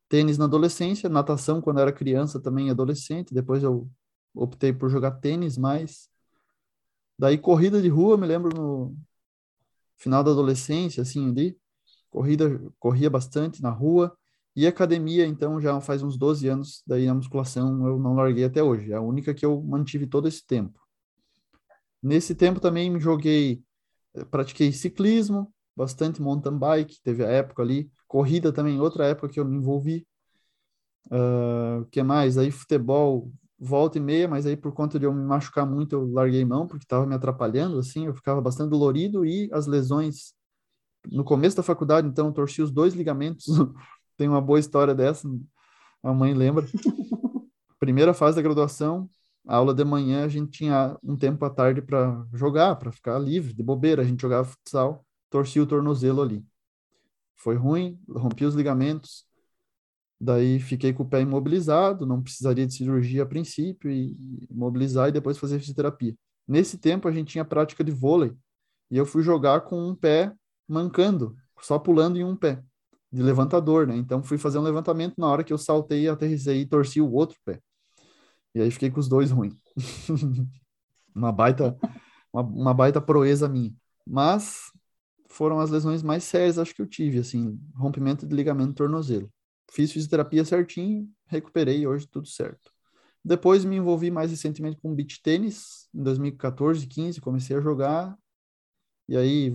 Tênis 0.09 0.39
na 0.39 0.47
adolescência, 0.47 1.09
natação 1.09 1.61
quando 1.61 1.81
era 1.81 1.93
criança 1.93 2.41
também 2.41 2.71
adolescente. 2.71 3.35
Depois 3.35 3.63
eu 3.63 3.89
optei 4.35 4.73
por 4.73 4.89
jogar 4.89 5.13
tênis 5.13 5.59
mais. 5.59 6.09
Daí 7.19 7.37
corrida 7.37 7.83
de 7.83 7.89
rua, 7.89 8.17
me 8.17 8.27
lembro 8.27 8.57
no 8.57 8.97
final 9.97 10.23
da 10.23 10.31
adolescência, 10.31 11.03
assim, 11.03 11.29
ali. 11.31 11.59
Corrida, 12.09 12.61
corria 12.79 13.11
bastante 13.11 13.61
na 13.61 13.71
rua. 13.71 14.17
E 14.57 14.67
academia, 14.67 15.27
então, 15.27 15.61
já 15.61 15.81
faz 15.81 16.03
uns 16.03 16.17
12 16.17 16.49
anos, 16.49 16.83
daí 16.87 17.07
a 17.07 17.15
musculação 17.15 17.87
eu 17.87 17.99
não 17.99 18.15
larguei 18.15 18.45
até 18.45 18.63
hoje. 18.63 18.93
É 18.93 18.97
a 18.97 19.01
única 19.01 19.35
que 19.35 19.45
eu 19.45 19.63
mantive 19.63 20.07
todo 20.07 20.27
esse 20.27 20.45
tempo. 20.45 20.81
Nesse 22.03 22.35
tempo 22.35 22.61
também 22.61 22.91
me 22.91 22.99
joguei, 22.99 23.63
pratiquei 24.31 24.73
ciclismo, 24.73 25.53
bastante 25.79 26.21
mountain 26.21 26.59
bike, 26.59 27.01
teve 27.05 27.25
a 27.25 27.29
época 27.29 27.63
ali. 27.63 27.89
Corrida 28.09 28.53
também, 28.53 28.81
outra 28.81 29.07
época 29.07 29.29
que 29.29 29.39
eu 29.39 29.45
me 29.45 29.57
envolvi. 29.57 30.05
Uh, 31.07 31.87
que 31.93 32.03
mais? 32.03 32.37
Aí 32.37 32.51
futebol, 32.51 33.31
volta 33.59 33.97
e 33.97 34.01
meia, 34.01 34.27
mas 34.27 34.45
aí 34.45 34.57
por 34.57 34.73
conta 34.73 34.99
de 34.99 35.07
eu 35.07 35.13
me 35.15 35.25
machucar 35.25 35.65
muito, 35.65 35.95
eu 35.95 36.11
larguei 36.11 36.45
mão, 36.45 36.67
porque 36.67 36.85
estava 36.85 37.07
me 37.07 37.15
atrapalhando, 37.15 37.79
assim, 37.79 38.07
eu 38.07 38.15
ficava 38.15 38.41
bastante 38.41 38.71
dolorido 38.71 39.25
e 39.25 39.49
as 39.53 39.67
lesões 39.67 40.35
no 41.07 41.25
começo 41.25 41.57
da 41.57 41.63
faculdade, 41.63 42.09
então, 42.09 42.33
torci 42.33 42.61
os 42.61 42.73
dois 42.73 42.93
ligamentos 42.95 43.47
tem 44.19 44.29
uma 44.29 44.41
boa 44.41 44.59
história 44.59 44.95
dessa, 44.95 45.29
a 46.03 46.13
mãe 46.13 46.35
lembra. 46.35 46.67
Primeira 47.79 48.13
fase 48.13 48.37
da 48.37 48.43
graduação, 48.43 49.09
a 49.47 49.57
aula 49.57 49.73
de 49.73 49.85
manhã, 49.85 50.25
a 50.25 50.29
gente 50.29 50.51
tinha 50.51 50.99
um 51.03 51.17
tempo 51.17 51.45
à 51.45 51.51
tarde 51.51 51.81
para 51.81 52.27
jogar, 52.35 52.75
para 52.77 52.91
ficar 52.91 53.19
livre, 53.19 53.55
de 53.55 53.63
bobeira. 53.63 54.03
A 54.03 54.05
gente 54.05 54.21
jogava 54.21 54.45
futsal, 54.45 55.07
torcia 55.31 55.63
o 55.63 55.67
tornozelo 55.67 56.23
ali. 56.23 56.45
Foi 57.37 57.57
ruim, 57.57 58.01
rompi 58.09 58.45
os 58.45 58.55
ligamentos, 58.55 59.25
daí 60.21 60.59
fiquei 60.59 60.93
com 60.93 61.03
o 61.05 61.09
pé 61.09 61.21
imobilizado, 61.21 62.07
não 62.07 62.23
precisaria 62.23 62.67
de 62.67 62.75
cirurgia 62.75 63.23
a 63.23 63.27
princípio, 63.27 63.91
e 63.91 64.17
imobilizar 64.51 65.09
e 65.09 65.13
depois 65.13 65.39
fazer 65.39 65.59
fisioterapia. 65.61 66.17
Nesse 66.47 66.79
tempo, 66.79 67.07
a 67.07 67.13
gente 67.13 67.33
tinha 67.33 67.45
prática 67.45 67.85
de 67.85 67.93
vôlei, 67.93 68.35
e 68.91 68.97
eu 68.97 69.07
fui 69.07 69.23
jogar 69.23 69.63
com 69.63 69.89
um 69.89 69.95
pé 69.95 70.33
mancando, 70.67 71.37
só 71.61 71.79
pulando 71.79 72.19
em 72.19 72.25
um 72.25 72.37
pé 72.37 72.63
de 73.11 73.23
levantador, 73.23 73.87
né? 73.87 73.97
Então 73.97 74.23
fui 74.23 74.39
fazer 74.39 74.59
um 74.59 74.63
levantamento 74.63 75.15
na 75.19 75.27
hora 75.27 75.45
que 75.45 75.53
eu 75.53 75.59
saltei, 75.59 76.09
aterrissei 76.09 76.61
e 76.61 76.67
torci 76.67 77.01
o 77.01 77.11
outro 77.11 77.39
pé. 77.45 77.61
E 78.55 78.61
aí 78.61 78.71
fiquei 78.71 78.91
com 78.91 79.01
os 79.01 79.09
dois 79.09 79.31
ruins. 79.31 79.55
uma 81.15 81.33
baita 81.33 81.77
uma, 82.33 82.43
uma, 82.43 82.75
baita 82.75 83.01
proeza 83.01 83.49
minha. 83.49 83.75
Mas 84.07 84.68
foram 85.39 85.61
as 85.61 85.71
lesões 85.71 86.03
mais 86.03 86.25
sérias 86.25 86.59
acho 86.59 86.75
que 86.75 86.83
eu 86.83 86.87
tive, 86.87 87.21
assim, 87.21 87.61
rompimento 87.73 88.27
de 88.27 88.35
ligamento 88.35 88.75
tornozelo. 88.75 89.33
Fiz 89.71 89.93
fisioterapia 89.93 90.45
certinho, 90.45 91.09
recuperei, 91.27 91.87
hoje 91.87 92.09
tudo 92.09 92.27
certo. 92.27 92.73
Depois 93.25 93.65
me 93.65 93.77
envolvi 93.77 94.11
mais 94.11 94.33
recentemente 94.33 94.79
com 94.83 94.93
beach 94.93 95.23
tênis, 95.23 95.89
em 95.95 96.03
2014, 96.03 96.85
15, 96.89 97.21
comecei 97.21 97.57
a 97.57 97.61
jogar. 97.61 98.19
E 99.09 99.17
aí 99.17 99.55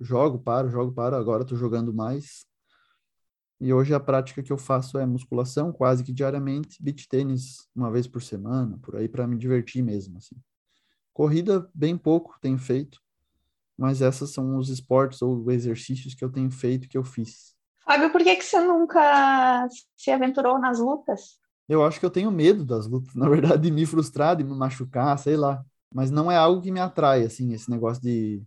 jogo, 0.00 0.38
paro, 0.38 0.70
jogo, 0.70 0.92
paro, 0.94 1.14
agora 1.14 1.44
tô 1.44 1.56
jogando 1.56 1.92
mais. 1.92 2.46
E 3.60 3.70
hoje 3.70 3.92
a 3.92 4.00
prática 4.00 4.42
que 4.42 4.50
eu 4.50 4.56
faço 4.56 4.98
é 4.98 5.04
musculação 5.04 5.70
quase 5.70 6.04
que 6.04 6.12
diariamente, 6.12 6.82
beach 6.82 7.06
tênis 7.06 7.68
uma 7.76 7.90
vez 7.90 8.06
por 8.06 8.22
semana, 8.22 8.78
por 8.78 8.96
aí 8.96 9.06
para 9.06 9.26
me 9.26 9.36
divertir 9.36 9.82
mesmo 9.82 10.16
assim. 10.16 10.36
Corrida 11.12 11.68
bem 11.74 11.98
pouco 11.98 12.38
tenho 12.40 12.56
feito, 12.56 12.98
mas 13.78 14.02
essas 14.02 14.32
são 14.32 14.56
os 14.56 14.68
esportes 14.68 15.22
ou 15.22 15.50
exercícios 15.50 16.14
que 16.14 16.24
eu 16.24 16.30
tenho 16.30 16.50
feito 16.50 16.88
que 16.88 16.98
eu 16.98 17.04
fiz. 17.04 17.54
Fábio, 17.84 18.10
por 18.10 18.22
que 18.22 18.36
que 18.36 18.44
você 18.44 18.60
nunca 18.60 19.66
se 19.96 20.10
aventurou 20.10 20.58
nas 20.58 20.78
lutas? 20.78 21.38
Eu 21.68 21.84
acho 21.84 22.00
que 22.00 22.04
eu 22.04 22.10
tenho 22.10 22.30
medo 22.30 22.64
das 22.64 22.86
lutas, 22.86 23.14
na 23.16 23.28
verdade, 23.28 23.62
de 23.62 23.70
me 23.70 23.86
frustrar, 23.86 24.36
de 24.36 24.44
me 24.44 24.54
machucar, 24.54 25.18
sei 25.18 25.36
lá. 25.36 25.64
Mas 25.94 26.10
não 26.10 26.30
é 26.30 26.36
algo 26.36 26.60
que 26.60 26.70
me 26.70 26.80
atrai, 26.80 27.24
assim, 27.24 27.54
esse 27.54 27.70
negócio 27.70 28.02
de 28.02 28.42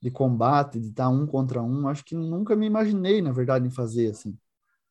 de 0.00 0.10
combate, 0.10 0.78
de 0.78 0.88
estar 0.88 1.08
um 1.08 1.26
contra 1.26 1.62
um, 1.62 1.88
acho 1.88 2.04
que 2.04 2.14
nunca 2.14 2.54
me 2.54 2.66
imaginei, 2.66 3.20
na 3.20 3.32
verdade, 3.32 3.66
em 3.66 3.70
fazer 3.70 4.10
assim. 4.10 4.36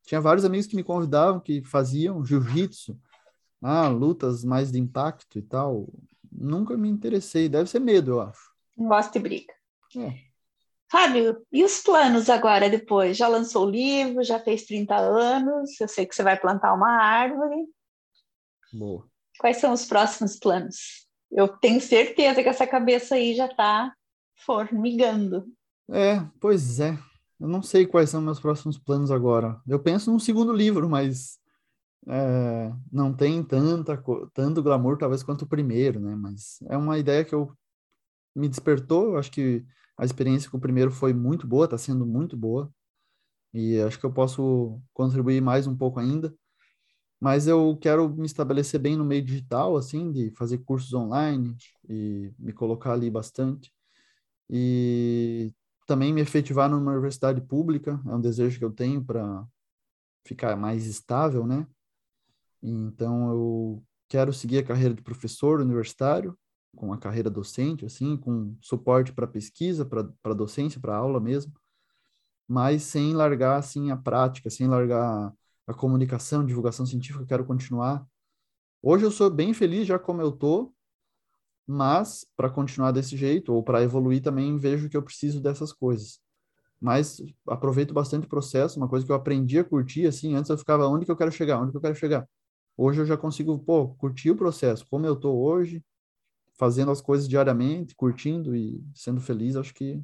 Tinha 0.03 0.21
vários 0.21 0.45
amigos 0.45 0.67
que 0.67 0.75
me 0.75 0.83
convidavam, 0.83 1.39
que 1.39 1.61
faziam 1.63 2.23
jiu-jitsu, 2.23 2.97
ah, 3.61 3.87
lutas 3.87 4.43
mais 4.43 4.71
de 4.71 4.79
impacto 4.79 5.37
e 5.37 5.41
tal. 5.41 5.87
Nunca 6.31 6.77
me 6.77 6.89
interessei, 6.89 7.49
deve 7.49 7.69
ser 7.69 7.79
medo, 7.79 8.11
eu 8.11 8.21
acho. 8.21 8.51
Não 8.77 8.87
gosto 8.87 9.13
de 9.13 9.19
briga. 9.19 9.53
É. 9.95 10.27
Fábio, 10.89 11.45
e 11.51 11.63
os 11.63 11.81
planos 11.81 12.29
agora 12.29 12.69
depois? 12.69 13.17
Já 13.17 13.27
lançou 13.27 13.65
o 13.65 13.69
livro, 13.69 14.23
já 14.23 14.39
fez 14.39 14.65
30 14.65 14.95
anos, 14.95 15.79
eu 15.81 15.87
sei 15.87 16.05
que 16.05 16.15
você 16.15 16.23
vai 16.23 16.39
plantar 16.39 16.73
uma 16.73 16.89
árvore. 16.89 17.65
Boa. 18.71 19.05
Quais 19.37 19.57
são 19.57 19.73
os 19.73 19.85
próximos 19.85 20.37
planos? 20.39 21.05
Eu 21.29 21.47
tenho 21.47 21.81
certeza 21.81 22.41
que 22.41 22.49
essa 22.49 22.65
cabeça 22.65 23.15
aí 23.15 23.35
já 23.35 23.47
está 23.47 23.93
formigando. 24.35 25.45
É, 25.89 26.21
pois 26.39 26.79
é. 26.79 26.97
Eu 27.39 27.47
não 27.47 27.61
sei 27.61 27.85
quais 27.85 28.09
são 28.09 28.21
meus 28.21 28.39
próximos 28.39 28.79
planos 28.79 29.11
agora. 29.11 29.61
Eu 29.67 29.79
penso 29.79 30.11
num 30.11 30.19
segundo 30.19 30.53
livro, 30.53 30.89
mas 30.89 31.37
é, 32.07 32.71
não 32.91 33.13
tem 33.13 33.43
tanta, 33.43 34.01
tanto 34.33 34.63
glamour 34.63 34.97
talvez 34.97 35.21
quanto 35.21 35.43
o 35.43 35.47
primeiro, 35.47 35.99
né? 35.99 36.15
Mas 36.15 36.59
é 36.69 36.77
uma 36.77 36.97
ideia 36.97 37.25
que 37.25 37.35
eu 37.35 37.51
me 38.37 38.47
despertou. 38.49 39.11
Eu 39.11 39.17
acho 39.17 39.31
que 39.31 39.65
a 39.97 40.05
experiência 40.05 40.49
com 40.49 40.57
o 40.57 40.61
primeiro 40.61 40.91
foi 40.91 41.13
muito 41.13 41.47
boa, 41.47 41.65
está 41.65 41.77
sendo 41.77 42.05
muito 42.05 42.37
boa. 42.37 42.71
E 43.53 43.79
acho 43.81 43.99
que 43.99 44.05
eu 44.05 44.13
posso 44.13 44.81
contribuir 44.93 45.41
mais 45.41 45.67
um 45.67 45.75
pouco 45.75 45.99
ainda. 45.99 46.33
Mas 47.19 47.47
eu 47.47 47.77
quero 47.81 48.09
me 48.09 48.25
estabelecer 48.25 48.79
bem 48.79 48.95
no 48.95 49.03
meio 49.05 49.23
digital, 49.23 49.75
assim, 49.75 50.11
de 50.11 50.31
fazer 50.31 50.59
cursos 50.59 50.93
online 50.93 51.55
e 51.89 52.31
me 52.37 52.53
colocar 52.53 52.93
ali 52.93 53.09
bastante 53.09 53.71
e 54.49 55.53
também 55.85 56.13
me 56.13 56.21
efetivar 56.21 56.69
numa 56.69 56.91
universidade 56.91 57.41
pública, 57.41 58.01
é 58.05 58.15
um 58.15 58.21
desejo 58.21 58.57
que 58.57 58.65
eu 58.65 58.71
tenho 58.71 59.03
para 59.03 59.45
ficar 60.25 60.55
mais 60.55 60.85
estável, 60.85 61.45
né? 61.45 61.65
Então 62.61 63.31
eu 63.31 63.83
quero 64.09 64.33
seguir 64.33 64.59
a 64.59 64.63
carreira 64.63 64.93
de 64.93 65.01
professor 65.01 65.59
universitário, 65.59 66.37
com 66.75 66.93
a 66.93 66.97
carreira 66.97 67.29
docente, 67.29 67.85
assim, 67.85 68.17
com 68.17 68.55
suporte 68.61 69.11
para 69.11 69.27
pesquisa, 69.27 69.85
para 69.85 70.33
docência, 70.33 70.79
para 70.79 70.95
aula 70.95 71.19
mesmo, 71.19 71.53
mas 72.47 72.83
sem 72.83 73.13
largar 73.13 73.57
assim 73.57 73.91
a 73.91 73.97
prática, 73.97 74.49
sem 74.49 74.67
largar 74.67 75.33
a 75.65 75.73
comunicação, 75.73 76.45
divulgação 76.45 76.85
científica, 76.85 77.23
eu 77.23 77.27
quero 77.27 77.45
continuar. 77.45 78.05
Hoje 78.81 79.05
eu 79.05 79.11
sou 79.11 79.29
bem 79.29 79.53
feliz 79.53 79.87
já 79.87 79.99
como 79.99 80.21
eu 80.21 80.31
tô, 80.31 80.73
mas 81.65 82.25
para 82.35 82.49
continuar 82.49 82.91
desse 82.91 83.17
jeito 83.17 83.53
ou 83.53 83.61
para 83.61 83.83
evoluir 83.83 84.21
também 84.21 84.57
vejo 84.57 84.89
que 84.89 84.95
eu 84.95 85.03
preciso 85.03 85.41
dessas 85.41 85.73
coisas. 85.73 86.19
Mas 86.79 87.21
aproveito 87.47 87.93
bastante 87.93 88.25
o 88.25 88.29
processo, 88.29 88.79
uma 88.79 88.87
coisa 88.87 89.05
que 89.05 89.11
eu 89.11 89.15
aprendi 89.15 89.59
a 89.59 89.63
curtir, 89.63 90.07
assim, 90.07 90.35
antes 90.35 90.49
eu 90.49 90.57
ficava 90.57 90.87
onde 90.87 91.05
que 91.05 91.11
eu 91.11 91.17
quero 91.17 91.31
chegar, 91.31 91.59
onde 91.59 91.71
que 91.71 91.77
eu 91.77 91.81
quero 91.81 91.95
chegar. 91.95 92.27
Hoje 92.77 93.01
eu 93.01 93.05
já 93.05 93.17
consigo, 93.17 93.57
pô, 93.59 93.89
curtir 93.95 94.31
o 94.31 94.35
processo, 94.35 94.85
como 94.89 95.05
eu 95.05 95.15
tô 95.15 95.33
hoje, 95.33 95.83
fazendo 96.57 96.91
as 96.91 97.01
coisas 97.01 97.27
diariamente, 97.27 97.95
curtindo 97.95 98.55
e 98.55 98.83
sendo 98.93 99.21
feliz, 99.21 99.55
acho 99.55 99.73
que 99.73 100.01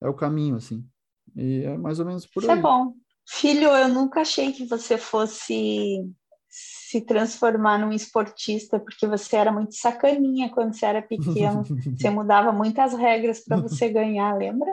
é 0.00 0.08
o 0.08 0.14
caminho, 0.14 0.56
assim. 0.56 0.86
E 1.34 1.62
é 1.64 1.76
mais 1.76 1.98
ou 1.98 2.06
menos 2.06 2.26
por 2.26 2.42
Isso 2.42 2.50
aí. 2.50 2.58
Isso 2.58 2.66
é 2.66 2.70
bom. 2.70 2.94
Filho, 3.26 3.68
eu 3.68 3.88
nunca 3.88 4.20
achei 4.20 4.52
que 4.52 4.64
você 4.64 4.96
fosse 4.96 6.02
se 6.48 7.00
transformar 7.02 7.78
num 7.78 7.92
esportista, 7.92 8.80
porque 8.80 9.06
você 9.06 9.36
era 9.36 9.52
muito 9.52 9.74
sacaninha 9.74 10.50
quando 10.50 10.74
você 10.74 10.86
era 10.86 11.02
pequeno. 11.02 11.62
você 11.96 12.10
mudava 12.10 12.52
muitas 12.52 12.94
regras 12.94 13.40
para 13.40 13.58
você 13.60 13.88
ganhar, 13.88 14.36
lembra? 14.36 14.72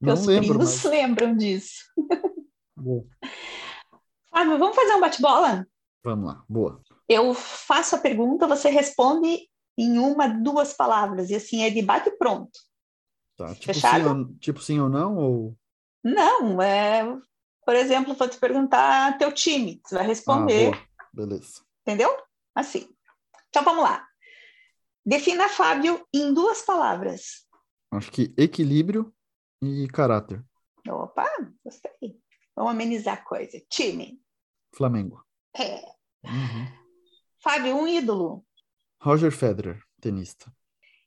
Não 0.00 0.14
Teus 0.14 0.26
lembro, 0.26 0.48
primos 0.50 0.84
mas... 0.84 0.84
lembram 0.84 1.36
disso. 1.36 1.84
Boa. 2.76 3.06
Fábio, 4.30 4.58
vamos 4.58 4.76
fazer 4.76 4.94
um 4.94 5.00
bate-bola? 5.00 5.66
Vamos 6.04 6.26
lá, 6.26 6.44
boa. 6.46 6.82
Eu 7.08 7.32
faço 7.32 7.96
a 7.96 7.98
pergunta, 7.98 8.46
você 8.46 8.68
responde 8.68 9.48
em 9.78 9.98
uma, 9.98 10.26
duas 10.28 10.72
palavras, 10.72 11.30
e 11.30 11.34
assim 11.34 11.62
é 11.62 11.70
debate 11.70 12.10
pronto. 12.12 12.58
Tá, 13.36 13.54
tipo 13.54 13.74
sim, 13.74 13.80
Fechado? 13.80 14.08
ou, 14.08 14.34
tipo 14.38 14.60
sim 14.62 14.80
ou 14.80 14.88
não? 14.88 15.16
Ou... 15.16 15.56
Não, 16.02 16.60
é, 16.62 17.04
por 17.64 17.74
exemplo, 17.74 18.14
vou 18.14 18.28
te 18.28 18.38
perguntar 18.38 19.18
teu 19.18 19.30
time, 19.32 19.80
você 19.84 19.94
vai 19.94 20.04
Ah, 20.04 20.08
responder, 20.08 20.70
boa. 20.70 20.86
Beleza. 21.12 21.60
entendeu? 21.82 22.10
Assim. 22.54 22.88
Então 23.50 23.62
vamos 23.64 23.82
lá. 23.84 24.06
Defina 25.04 25.48
Fábio 25.48 26.06
em 26.14 26.32
duas 26.32 26.62
palavras. 26.62 27.46
Acho 27.92 28.10
que 28.10 28.34
equilíbrio 28.36 29.14
e 29.62 29.86
caráter. 29.88 30.44
Opa, 30.88 31.26
gostei. 31.64 32.18
Vamos 32.54 32.72
amenizar 32.72 33.14
a 33.14 33.24
coisa. 33.24 33.60
Time. 33.68 34.20
Flamengo. 34.74 35.22
É. 35.56 35.80
Uhum. 36.24 36.66
Fábio, 37.42 37.76
um 37.76 37.86
ídolo. 37.88 38.45
Roger 39.00 39.30
Federer, 39.30 39.82
tenista. 40.00 40.52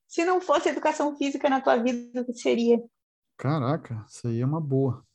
Se 0.08 0.26
não 0.26 0.42
fosse 0.42 0.70
educação 0.70 1.16
física 1.18 1.50
na 1.50 1.62
tua 1.62 1.78
vida, 1.78 2.22
o 2.22 2.26
que 2.26 2.34
seria? 2.34 2.82
Caraca, 3.38 4.04
isso 4.08 4.28
aí 4.28 4.42
é 4.42 4.46
uma 4.46 4.60
boa. 4.62 5.06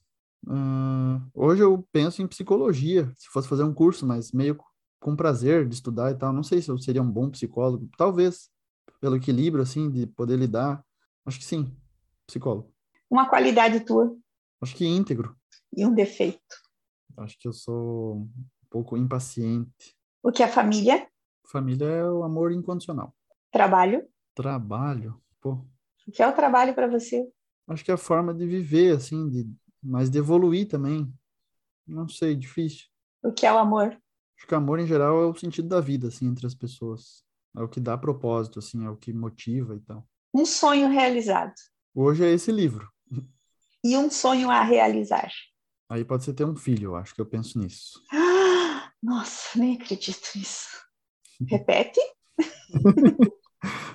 Ah, 0.49 1.21
hoje 1.35 1.63
eu 1.63 1.87
penso 1.91 2.23
em 2.23 2.27
psicologia, 2.27 3.13
se 3.17 3.29
fosse 3.29 3.49
fazer 3.49 3.65
um 3.65 3.75
curso, 3.75 4.07
mas 4.07 4.33
meio 4.33 4.59
com 5.01 5.17
prazer 5.17 5.69
de 5.69 5.75
estudar 5.75 6.11
e 6.11 6.15
tal. 6.15 6.33
Não 6.33 6.43
sei 6.43 6.63
se 6.63 6.71
eu 6.71 6.79
seria 6.79 7.03
um 7.03 7.11
bom 7.11 7.31
psicólogo. 7.31 7.89
Talvez, 7.97 8.51
pelo 9.01 9.17
equilíbrio, 9.17 9.63
assim, 9.63 9.91
de 9.91 10.07
poder 10.07 10.39
lidar. 10.39 10.85
Acho 11.27 11.39
que 11.39 11.45
sim, 11.45 11.75
psicólogo. 12.27 12.73
Uma 13.11 13.29
qualidade 13.29 13.81
tua 13.81 14.15
Acho 14.61 14.75
que 14.75 14.87
íntegro. 14.87 15.37
e 15.77 15.85
um 15.85 15.95
defeito. 15.95 16.41
Acho 17.17 17.39
que 17.39 17.47
eu 17.47 17.53
sou 17.53 18.17
um 18.17 18.31
pouco 18.71 18.97
impaciente. 18.97 19.95
O 20.23 20.33
que 20.33 20.43
é 20.43 20.49
família? 20.49 21.07
Família 21.47 21.87
é 21.87 22.05
o 22.05 22.23
amor 22.25 22.53
incondicional. 22.53 23.15
Trabalho. 23.51 24.07
Trabalho, 24.35 25.21
pô, 25.41 25.65
O 26.07 26.13
que 26.13 26.23
é 26.23 26.29
o 26.29 26.33
trabalho 26.35 26.75
para 26.75 26.89
você? 26.89 27.27
acho 27.69 27.85
que 27.85 27.91
é 27.91 27.95
a 27.95 27.99
forma 27.99 28.35
de 28.35 28.47
viver, 28.47 28.95
assim, 28.97 29.29
de, 29.31 29.49
mas 29.83 30.11
de 30.11 30.19
evoluir 30.19 30.69
também. 30.69 31.13
Não 31.87 32.09
sei, 32.09 32.35
difícil. 32.35 32.87
O 33.23 33.33
que 33.33 33.47
é 33.47 33.53
o 33.53 33.59
amor? 33.59 33.97
Acho 34.37 34.47
que 34.47 34.55
amor, 34.55 34.79
em 34.81 34.87
geral, 34.87 35.23
é 35.23 35.27
o 35.27 35.35
sentido 35.35 35.69
da 35.69 35.81
vida, 35.81 36.09
assim, 36.09 36.27
entre 36.27 36.47
as 36.47 36.55
pessoas. 36.55 37.25
É 37.57 37.63
o 37.63 37.69
que 37.69 37.81
dá 37.81 37.97
propósito, 37.97 38.59
assim, 38.59 38.85
é 38.85 38.91
o 38.91 38.97
que 38.97 39.13
motiva 39.13 39.75
e 39.77 39.81
tal. 39.81 40.07
Um 40.35 40.45
sonho 40.45 40.89
realizado 40.89 41.55
Hoje 41.95 42.25
é 42.25 42.31
esse 42.33 42.51
livro. 42.51 42.91
e 43.85 43.97
um 43.97 44.11
sonho 44.11 44.51
a 44.51 44.63
realizar. 44.63 45.31
Aí 45.89 46.05
pode 46.05 46.25
ser 46.25 46.35
ter 46.35 46.45
um 46.45 46.57
filho, 46.57 46.89
eu 46.91 46.97
acho 46.97 47.15
que 47.15 47.21
eu 47.21 47.27
penso 47.27 47.59
nisso. 47.59 48.03
Ah, 48.13 48.91
nossa, 49.03 49.59
nem 49.59 49.75
acredito 49.77 50.27
nisso. 50.35 50.83
Repete? 51.49 52.01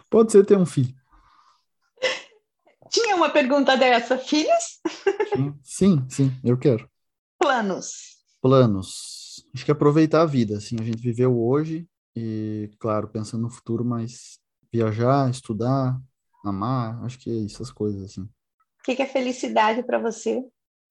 Pode 0.10 0.32
ser 0.32 0.46
ter 0.46 0.58
um 0.58 0.66
filho. 0.66 0.94
Tinha 2.90 3.16
uma 3.16 3.30
pergunta 3.30 3.78
dessa. 3.78 4.18
Filhos? 4.18 4.80
Sim, 5.64 6.06
sim, 6.10 6.32
eu 6.44 6.58
quero. 6.58 6.90
Planos. 7.38 8.18
Planos. 8.42 9.46
Acho 9.54 9.66
que 9.66 9.72
aproveitar 9.72 10.22
a 10.22 10.26
vida, 10.26 10.58
assim, 10.58 10.76
a 10.80 10.84
gente 10.84 11.02
viveu 11.02 11.40
hoje 11.40 11.88
e, 12.16 12.72
claro, 12.80 13.08
pensando 13.08 13.44
no 13.44 13.50
futuro, 13.50 13.86
mas 13.86 14.40
viajar, 14.72 15.30
estudar, 15.30 16.00
amar, 16.44 17.04
acho 17.04 17.20
que 17.20 17.30
é 17.30 17.46
essas 17.46 17.72
coisas, 17.72 18.04
assim. 18.04 18.22
O 18.22 18.84
que 18.84 18.96
que 18.96 19.02
é 19.02 19.06
felicidade 19.06 19.84
para 19.84 20.00
você? 20.00 20.44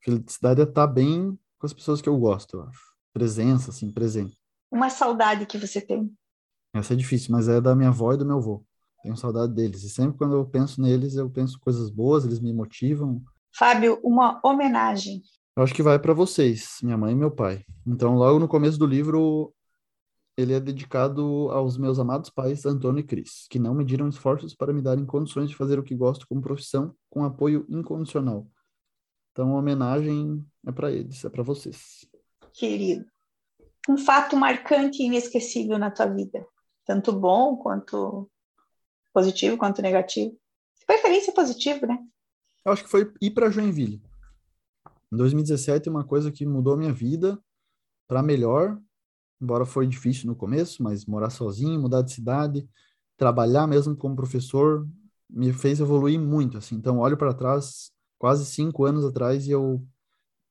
Felicidade 0.03 0.61
é 0.61 0.65
estar 0.65 0.87
bem 0.87 1.39
com 1.59 1.67
as 1.67 1.73
pessoas 1.73 2.01
que 2.01 2.09
eu 2.09 2.17
gosto, 2.19 2.57
eu 2.57 2.63
acho. 2.63 2.81
Presença, 3.13 3.71
assim, 3.71 3.91
presente. 3.91 4.39
Uma 4.71 4.91
saudade 4.91 5.47
que 5.47 5.59
você 5.59 5.81
tem? 5.81 6.13
Essa 6.75 6.93
é 6.93 6.97
difícil, 6.97 7.33
mas 7.33 7.49
é 7.49 7.61
da 7.61 7.75
minha 7.75 7.89
avó 7.89 8.13
e 8.13 8.17
do 8.17 8.27
meu 8.27 8.37
avô. 8.37 8.65
Tenho 9.03 9.17
saudade 9.17 9.53
deles. 9.55 9.83
E 9.85 9.91
sempre 9.91 10.19
quando 10.19 10.35
eu 10.35 10.45
penso 10.45 10.81
neles, 10.81 11.17
eu 11.17 11.31
penso 11.31 11.59
coisas 11.61 11.91
boas, 11.91 12.25
eles 12.25 12.41
me 12.41 12.53
motivam. 12.53 13.23
Fábio, 13.55 13.99
uma 14.03 14.41
homenagem. 14.45 15.23
Eu 15.57 15.63
acho 15.63 15.75
que 15.75 15.83
vai 15.83 15.99
para 15.99 16.15
vocês, 16.15 16.79
minha 16.83 16.97
mãe 16.97 17.13
e 17.13 17.17
meu 17.17 17.31
pai. 17.31 17.65
Então, 17.87 18.15
logo 18.15 18.39
no 18.39 18.47
começo 18.47 18.79
do 18.79 18.87
livro, 18.87 19.53
ele 20.37 20.53
é 20.53 20.61
dedicado 20.61 21.51
aos 21.51 21.77
meus 21.77 21.99
amados 21.99 22.31
pais, 22.31 22.65
Antônio 22.65 23.01
e 23.01 23.03
Cris, 23.03 23.47
que 23.51 23.59
não 23.59 23.75
mediram 23.75 24.09
esforços 24.09 24.55
para 24.55 24.73
me 24.73 24.81
darem 24.81 25.05
condições 25.05 25.51
de 25.51 25.57
fazer 25.57 25.79
o 25.79 25.83
que 25.83 25.97
gosto 25.97 26.27
como 26.29 26.41
profissão, 26.41 26.95
com 27.11 27.25
apoio 27.25 27.67
incondicional. 27.69 28.47
Então, 29.33 29.55
a 29.55 29.59
homenagem 29.59 30.45
é 30.67 30.71
para 30.71 30.93
eles, 30.93 31.25
é 31.25 31.29
para 31.29 31.43
vocês. 31.43 32.07
querido. 32.53 33.05
Um 33.89 33.97
fato 33.97 34.37
marcante 34.37 35.03
e 35.03 35.07
inesquecível 35.07 35.79
na 35.79 35.91
tua 35.91 36.07
vida, 36.07 36.47
tanto 36.89 37.13
bom 37.13 37.55
quanto 37.59 38.31
positivo 39.13 39.59
quanto 39.59 39.83
negativo. 39.83 40.35
Preferência 40.87 41.35
positivo, 41.35 41.87
né? 41.87 41.99
Eu 42.65 42.73
acho 42.73 42.83
que 42.83 42.91
foi 42.91 43.13
ir 43.21 43.31
para 43.31 43.51
Joinville. 43.51 44.03
Em 45.13 45.17
2017, 45.17 45.91
uma 45.91 46.03
coisa 46.03 46.33
que 46.33 46.47
mudou 46.47 46.79
minha 46.79 46.93
vida 46.93 47.39
para 48.09 48.23
melhor, 48.23 48.81
embora 49.39 49.67
foi 49.67 49.87
difícil 49.87 50.27
no 50.27 50.35
começo, 50.35 50.83
mas 50.83 51.05
morar 51.05 51.29
sozinho, 51.29 51.79
mudar 51.79 52.01
de 52.01 52.13
cidade, 52.13 52.67
trabalhar 53.19 53.67
mesmo 53.67 53.95
como 53.95 54.17
professor, 54.17 54.89
me 55.29 55.53
fez 55.53 55.81
evoluir 55.81 56.19
muito. 56.19 56.57
Assim. 56.57 56.75
Então, 56.75 57.01
olho 57.01 57.19
para 57.19 57.35
trás, 57.35 57.93
quase 58.19 58.47
cinco 58.47 58.87
anos 58.87 59.05
atrás, 59.05 59.47
e 59.47 59.51
eu 59.51 59.87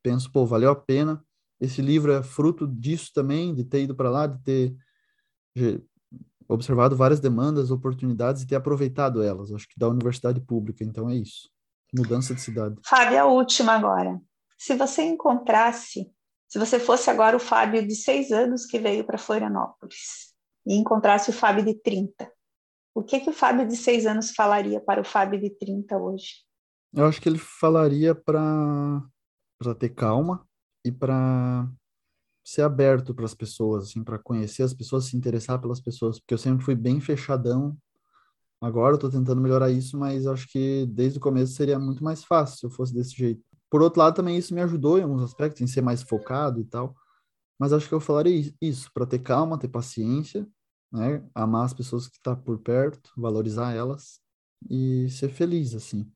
penso, 0.04 0.32
pô, 0.32 0.46
valeu 0.46 0.70
a 0.70 0.76
pena. 0.76 1.24
Esse 1.60 1.82
livro 1.82 2.12
é 2.12 2.22
fruto 2.22 2.68
disso 2.68 3.12
também, 3.12 3.56
de 3.56 3.64
ter 3.64 3.82
ido 3.82 3.96
para 3.96 4.12
lá, 4.12 4.28
de 4.28 4.40
ter 4.44 4.78
observado 6.48 6.96
várias 6.96 7.20
demandas, 7.20 7.72
oportunidades 7.72 8.42
e 8.42 8.48
ter 8.48 8.56
aproveitado 8.56 9.22
elas. 9.22 9.52
Acho 9.52 9.68
que 9.68 9.80
da 9.80 9.88
universidade 9.88 10.40
pública, 10.42 10.84
então 10.84 11.10
é 11.10 11.16
isso. 11.16 11.50
Mudança 11.96 12.34
de 12.34 12.42
cidade. 12.42 12.76
Fábio, 12.86 13.20
a 13.20 13.26
última 13.26 13.74
agora. 13.74 14.20
Se 14.58 14.76
você 14.76 15.04
encontrasse, 15.04 16.12
se 16.48 16.58
você 16.60 16.80
fosse 16.80 17.10
agora 17.10 17.36
o 17.36 17.40
Fábio 17.40 17.86
de 17.86 17.96
seis 17.96 18.32
anos 18.32 18.66
que 18.66 18.80
veio 18.80 19.06
para 19.06 19.18
Florianópolis 19.18 20.34
e 20.66 20.76
encontrasse 20.76 21.30
o 21.30 21.34
Fábio 21.34 21.64
de 21.64 21.74
30, 21.76 22.30
o 22.96 23.04
que, 23.04 23.20
que 23.20 23.30
o 23.30 23.34
Fábio 23.34 23.68
de 23.68 23.76
seis 23.76 24.06
anos 24.06 24.32
falaria 24.32 24.82
para 24.82 25.02
o 25.02 25.06
Fábio 25.06 25.40
de 25.40 25.52
30 25.52 25.98
hoje? 25.98 26.48
Eu 26.94 27.06
acho 27.06 27.22
que 27.22 27.30
ele 27.30 27.38
falaria 27.38 28.16
para 28.16 29.04
para 29.60 29.74
ter 29.74 29.90
calma 29.90 30.48
e 30.86 30.92
para 30.92 31.68
ser 32.48 32.62
aberto 32.62 33.14
para 33.14 33.26
as 33.26 33.36
pessoas, 33.36 33.90
assim, 33.90 34.02
para 34.02 34.18
conhecer 34.18 34.64
as 34.64 34.74
pessoas, 34.74 35.04
se 35.04 35.18
interessar 35.18 35.60
pelas 35.60 35.82
pessoas, 35.82 36.18
porque 36.18 36.34
eu 36.34 36.38
sempre 36.38 36.64
fui 36.64 36.76
bem 36.76 37.02
fechadão. 37.02 37.78
Agora 38.62 38.96
eu 38.96 38.98
tô 38.98 39.10
tentando 39.10 39.42
melhorar 39.42 39.70
isso, 39.70 39.98
mas 39.98 40.26
acho 40.26 40.48
que 40.48 40.86
desde 40.86 41.18
o 41.18 41.22
começo 41.22 41.52
seria 41.52 41.78
muito 41.78 42.02
mais 42.02 42.24
fácil 42.24 42.58
se 42.58 42.66
eu 42.66 42.70
fosse 42.70 42.94
desse 42.94 43.14
jeito. 43.14 43.44
Por 43.70 43.82
outro 43.82 44.00
lado, 44.00 44.16
também 44.16 44.38
isso 44.38 44.56
me 44.56 44.62
ajudou 44.62 44.98
em 44.98 45.02
alguns 45.02 45.24
aspectos, 45.24 45.62
em 45.62 45.68
ser 45.68 45.82
mais 45.82 46.02
focado 46.02 46.62
e 46.62 46.64
tal. 46.64 46.96
Mas 47.60 47.74
acho 47.74 47.86
que 47.86 47.94
eu 47.94 48.00
falaria 48.00 48.50
isso, 48.62 48.90
para 48.94 49.06
ter 49.06 49.20
calma, 49.20 49.60
ter 49.60 49.68
paciência, 49.68 50.48
né? 50.90 51.22
Amar 51.36 51.66
as 51.66 51.74
pessoas 51.74 52.08
que 52.08 52.16
estão 52.16 52.34
por 52.34 52.60
perto, 52.60 53.12
valorizar 53.18 53.74
elas 53.74 54.22
e 54.70 55.10
ser 55.10 55.28
feliz, 55.28 55.76
assim. 55.76 56.10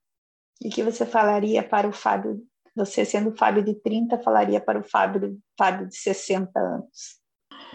E 0.62 0.70
que 0.70 0.82
você 0.82 1.06
falaria 1.06 1.62
para 1.62 1.90
o 1.90 1.92
Fábio, 1.92 2.42
você 2.76 3.06
sendo 3.06 3.36
Fábio 3.36 3.64
de 3.64 3.74
30, 3.76 4.18
falaria 4.20 4.62
para 4.62 4.80
o 4.80 4.84
Fábio, 4.84 5.40
Fábio 5.58 5.88
de 5.88 5.96
60 5.96 6.60
anos? 6.60 7.22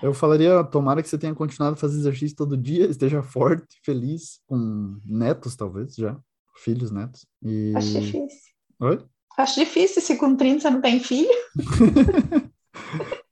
Eu 0.02 0.12
falaria, 0.12 0.62
tomara 0.64 1.02
que 1.02 1.08
você 1.08 1.18
tenha 1.18 1.34
continuado 1.34 1.74
a 1.74 1.78
fazer 1.78 1.98
exercício 1.98 2.36
todo 2.36 2.56
dia, 2.56 2.86
esteja 2.90 3.22
forte, 3.22 3.80
feliz, 3.84 4.40
com 4.46 4.98
netos, 5.04 5.56
talvez, 5.56 5.94
já. 5.94 6.18
Filhos, 6.56 6.90
netos. 6.90 7.26
E... 7.42 7.72
Acho 7.76 8.00
difícil. 8.00 8.52
Oi? 8.80 9.04
Acho 9.36 9.60
difícil 9.60 10.00
se 10.00 10.16
com 10.16 10.34
30 10.34 10.60
você 10.60 10.70
não 10.70 10.80
tem 10.80 11.00
filho. 11.00 11.28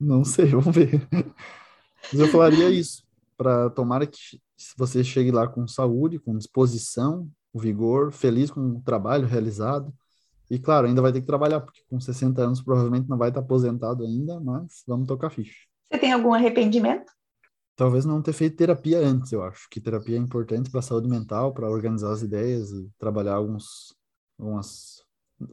Não 0.00 0.24
sei, 0.24 0.46
vamos 0.46 0.74
ver. 0.74 1.06
Mas 1.10 2.20
eu 2.20 2.28
falaria 2.28 2.68
isso, 2.68 3.02
para 3.36 3.70
tomara 3.70 4.06
que 4.06 4.18
você 4.76 5.02
chegue 5.02 5.30
lá 5.30 5.46
com 5.46 5.66
saúde, 5.66 6.18
com 6.18 6.36
disposição, 6.36 7.28
vigor, 7.54 8.12
feliz 8.12 8.50
com 8.50 8.60
o 8.60 8.82
trabalho 8.82 9.26
realizado. 9.26 9.92
E 10.54 10.58
claro, 10.60 10.86
ainda 10.86 11.02
vai 11.02 11.12
ter 11.12 11.20
que 11.20 11.26
trabalhar, 11.26 11.60
porque 11.60 11.82
com 11.90 11.98
60 11.98 12.40
anos 12.40 12.62
provavelmente 12.62 13.08
não 13.08 13.18
vai 13.18 13.28
estar 13.28 13.40
aposentado 13.40 14.04
ainda, 14.04 14.38
mas 14.38 14.84
vamos 14.86 15.08
tocar 15.08 15.28
ficha. 15.28 15.66
Você 15.90 15.98
tem 15.98 16.12
algum 16.12 16.32
arrependimento? 16.32 17.12
Talvez 17.74 18.04
não 18.04 18.22
ter 18.22 18.32
feito 18.32 18.56
terapia 18.56 19.00
antes, 19.00 19.32
eu 19.32 19.42
acho 19.42 19.68
que 19.68 19.80
terapia 19.80 20.16
é 20.16 20.20
importante 20.20 20.70
para 20.70 20.78
a 20.78 20.82
saúde 20.82 21.08
mental, 21.08 21.52
para 21.52 21.68
organizar 21.68 22.12
as 22.12 22.22
ideias 22.22 22.70
e 22.70 22.88
trabalhar 22.96 23.34
alguns, 23.34 23.96
algumas 24.38 25.02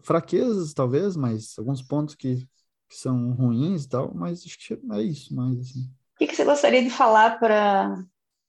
fraquezas, 0.04 0.72
talvez, 0.72 1.16
mas 1.16 1.56
alguns 1.58 1.82
pontos 1.82 2.14
que, 2.14 2.48
que 2.88 2.96
são 2.96 3.32
ruins 3.32 3.86
e 3.86 3.90
tal, 3.90 4.14
mas 4.14 4.44
acho 4.46 4.60
que 4.60 4.80
é 4.94 5.02
isso 5.02 5.36
mais 5.36 5.58
assim. 5.58 5.82
O 6.14 6.20
que, 6.20 6.28
que 6.28 6.36
você 6.36 6.46
gostaria 6.46 6.84
de 6.84 6.92
falar 6.92 7.40
para 7.40 8.06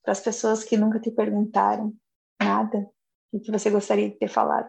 as 0.07 0.21
pessoas 0.21 0.65
que 0.65 0.77
nunca 0.77 1.01
te 1.01 1.11
perguntaram 1.11 1.95
nada? 2.38 2.87
O 3.33 3.41
que 3.41 3.51
você 3.51 3.71
gostaria 3.71 4.11
de 4.11 4.19
ter 4.19 4.29
falado? 4.29 4.69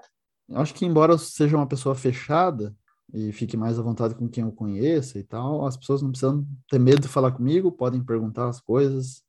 Acho 0.56 0.74
que 0.74 0.86
embora 0.86 1.14
eu 1.14 1.18
seja 1.18 1.58
uma 1.58 1.68
pessoa 1.68 1.96
fechada 1.96 2.76
e 3.14 3.32
fique 3.32 3.56
mais 3.58 3.78
à 3.78 3.82
vontade 3.82 4.16
com 4.16 4.28
quem 4.28 4.44
eu 4.44 4.52
conheça 4.52 5.20
e 5.20 5.24
tal, 5.24 5.66
as 5.66 5.78
pessoas 5.78 6.02
não 6.02 6.10
precisam 6.10 6.46
ter 6.70 6.80
medo 6.80 7.02
de 7.02 7.08
falar 7.08 7.32
comigo, 7.32 7.72
podem 7.72 8.04
perguntar 8.04 8.48
as 8.48 8.60
coisas 8.60 9.24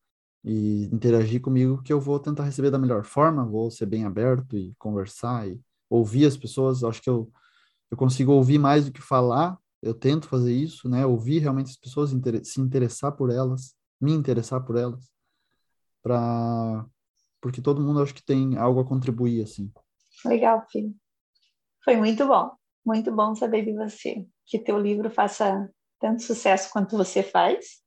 e 0.45 0.85
interagir 0.93 1.41
comigo 1.41 1.83
que 1.83 1.93
eu 1.93 2.01
vou 2.01 2.19
tentar 2.19 2.45
receber 2.45 2.71
da 2.71 2.79
melhor 2.79 3.05
forma, 3.05 3.45
vou 3.45 3.71
ser 3.71 3.87
bem 3.87 4.05
aberto 4.05 4.57
e 4.57 4.75
conversar 4.79 5.49
e 5.49 5.61
ouvir 5.89 6.27
as 6.27 6.37
pessoas. 6.37 6.85
Acho 6.85 7.03
que 7.03 7.11
eu, 7.11 7.31
eu 7.91 7.97
consigo 7.97 8.33
ouvir 8.33 8.59
mais 8.59 8.87
do 8.87 8.93
que 8.93 9.03
falar, 9.03 9.59
eu 9.83 9.95
tento 9.95 10.29
fazer 10.29 10.53
isso, 10.53 10.89
né? 10.89 11.05
Ouvir 11.05 11.41
realmente 11.41 11.71
as 11.71 11.77
pessoas, 11.77 12.11
se 12.45 12.61
interessar 12.61 13.13
por 13.13 13.31
elas, 13.31 13.75
me 14.01 14.13
interessar 14.13 14.63
por 14.65 14.77
elas, 14.77 15.11
para 16.03 16.87
porque 17.41 17.61
todo 17.61 17.83
mundo 17.83 18.03
acho 18.03 18.15
que 18.15 18.25
tem 18.25 18.57
algo 18.57 18.81
a 18.81 18.85
contribuir 18.87 19.43
assim. 19.43 19.71
Legal, 20.25 20.65
filho. 20.71 20.95
Foi 21.85 21.97
muito 21.97 22.27
bom, 22.27 22.51
muito 22.85 23.15
bom 23.15 23.35
saber 23.35 23.65
de 23.65 23.73
você, 23.73 24.27
que 24.47 24.59
teu 24.59 24.79
livro 24.79 25.11
faça 25.11 25.71
tanto 26.01 26.23
sucesso 26.23 26.71
quanto 26.73 26.97
você 26.97 27.23
faz, 27.23 27.83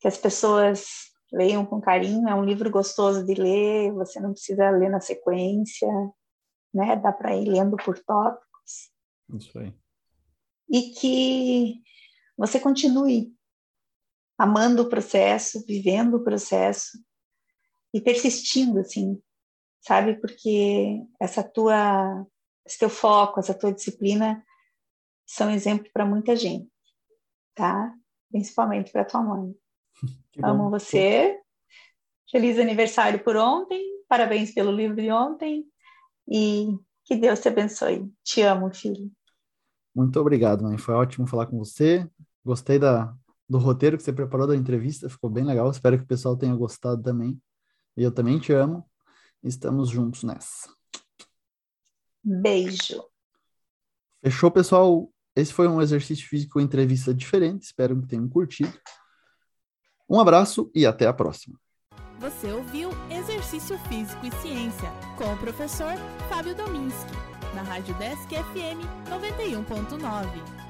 que 0.00 0.08
as 0.08 0.16
pessoas 0.16 1.08
leiam 1.32 1.64
com 1.64 1.80
carinho, 1.80 2.28
é 2.28 2.34
um 2.34 2.44
livro 2.44 2.70
gostoso 2.70 3.24
de 3.24 3.34
ler, 3.34 3.92
você 3.92 4.20
não 4.20 4.32
precisa 4.32 4.70
ler 4.70 4.88
na 4.88 5.00
sequência, 5.00 5.88
né? 6.72 6.96
Dá 6.96 7.12
para 7.12 7.36
ir 7.36 7.48
lendo 7.48 7.76
por 7.76 7.98
tópicos. 7.98 8.90
Isso 9.34 9.58
aí. 9.58 9.74
E 10.70 10.90
que 10.92 11.82
você 12.36 12.60
continue 12.60 13.34
amando 14.38 14.82
o 14.82 14.88
processo, 14.88 15.64
vivendo 15.66 16.14
o 16.14 16.24
processo 16.24 16.98
e 17.92 18.00
persistindo, 18.00 18.78
assim, 18.78 19.20
sabe? 19.80 20.14
Porque 20.20 21.02
essa 21.20 21.42
tua, 21.42 22.24
esse 22.68 22.78
teu 22.78 22.90
foco, 22.90 23.40
essa 23.40 23.54
tua 23.54 23.72
disciplina 23.72 24.44
são 25.26 25.50
exemplo 25.50 25.90
para 25.92 26.04
muita 26.04 26.36
gente, 26.36 26.70
tá? 27.54 27.94
Principalmente 28.30 28.92
para 28.92 29.04
tua 29.04 29.22
mãe. 29.22 29.54
Amo 30.42 30.70
você. 30.70 31.40
Feliz 32.30 32.58
aniversário 32.58 33.24
por 33.24 33.36
ontem. 33.36 33.82
Parabéns 34.06 34.52
pelo 34.52 34.70
livro 34.70 34.96
de 34.96 35.10
ontem. 35.10 35.64
E 36.28 36.78
que 37.04 37.16
Deus 37.16 37.40
te 37.40 37.48
abençoe. 37.48 38.12
Te 38.22 38.42
amo, 38.42 38.72
filho. 38.72 39.10
Muito 39.94 40.20
obrigado, 40.20 40.62
mãe. 40.62 40.76
Foi 40.76 40.94
ótimo 40.94 41.26
falar 41.26 41.46
com 41.46 41.56
você. 41.56 42.08
Gostei 42.44 42.78
da, 42.78 43.14
do 43.48 43.58
roteiro 43.58 43.96
que 43.96 44.02
você 44.02 44.12
preparou 44.12 44.46
da 44.46 44.54
entrevista. 44.54 45.08
Ficou 45.08 45.30
bem 45.30 45.44
legal. 45.44 45.70
Espero 45.70 45.96
que 45.96 46.04
o 46.04 46.08
pessoal 46.08 46.36
tenha 46.36 46.54
gostado 46.54 47.02
também. 47.02 47.40
E 47.96 48.02
eu 48.02 48.12
também 48.12 48.38
te 48.38 48.52
amo. 48.52 48.86
Estamos 49.42 49.88
juntos 49.88 50.22
nessa. 50.22 50.77
Beijo. 52.28 53.02
Fechou, 54.22 54.50
pessoal? 54.50 55.10
Esse 55.34 55.52
foi 55.52 55.66
um 55.66 55.80
exercício 55.80 56.28
físico 56.28 56.60
entrevista 56.60 57.14
diferente. 57.14 57.62
Espero 57.62 57.98
que 58.02 58.08
tenham 58.08 58.28
curtido. 58.28 58.72
Um 60.08 60.20
abraço 60.20 60.70
e 60.74 60.84
até 60.84 61.06
a 61.06 61.12
próxima. 61.12 61.58
Você 62.18 62.52
ouviu 62.52 62.90
Exercício 63.10 63.78
Físico 63.88 64.26
e 64.26 64.32
Ciência 64.42 64.90
com 65.16 65.32
o 65.32 65.38
professor 65.38 65.94
Fábio 66.28 66.54
Dominski, 66.54 67.12
na 67.54 67.62
Rádio 67.62 67.94
Desk 67.94 68.28
FM 68.28 68.82
91.9. 69.08 70.67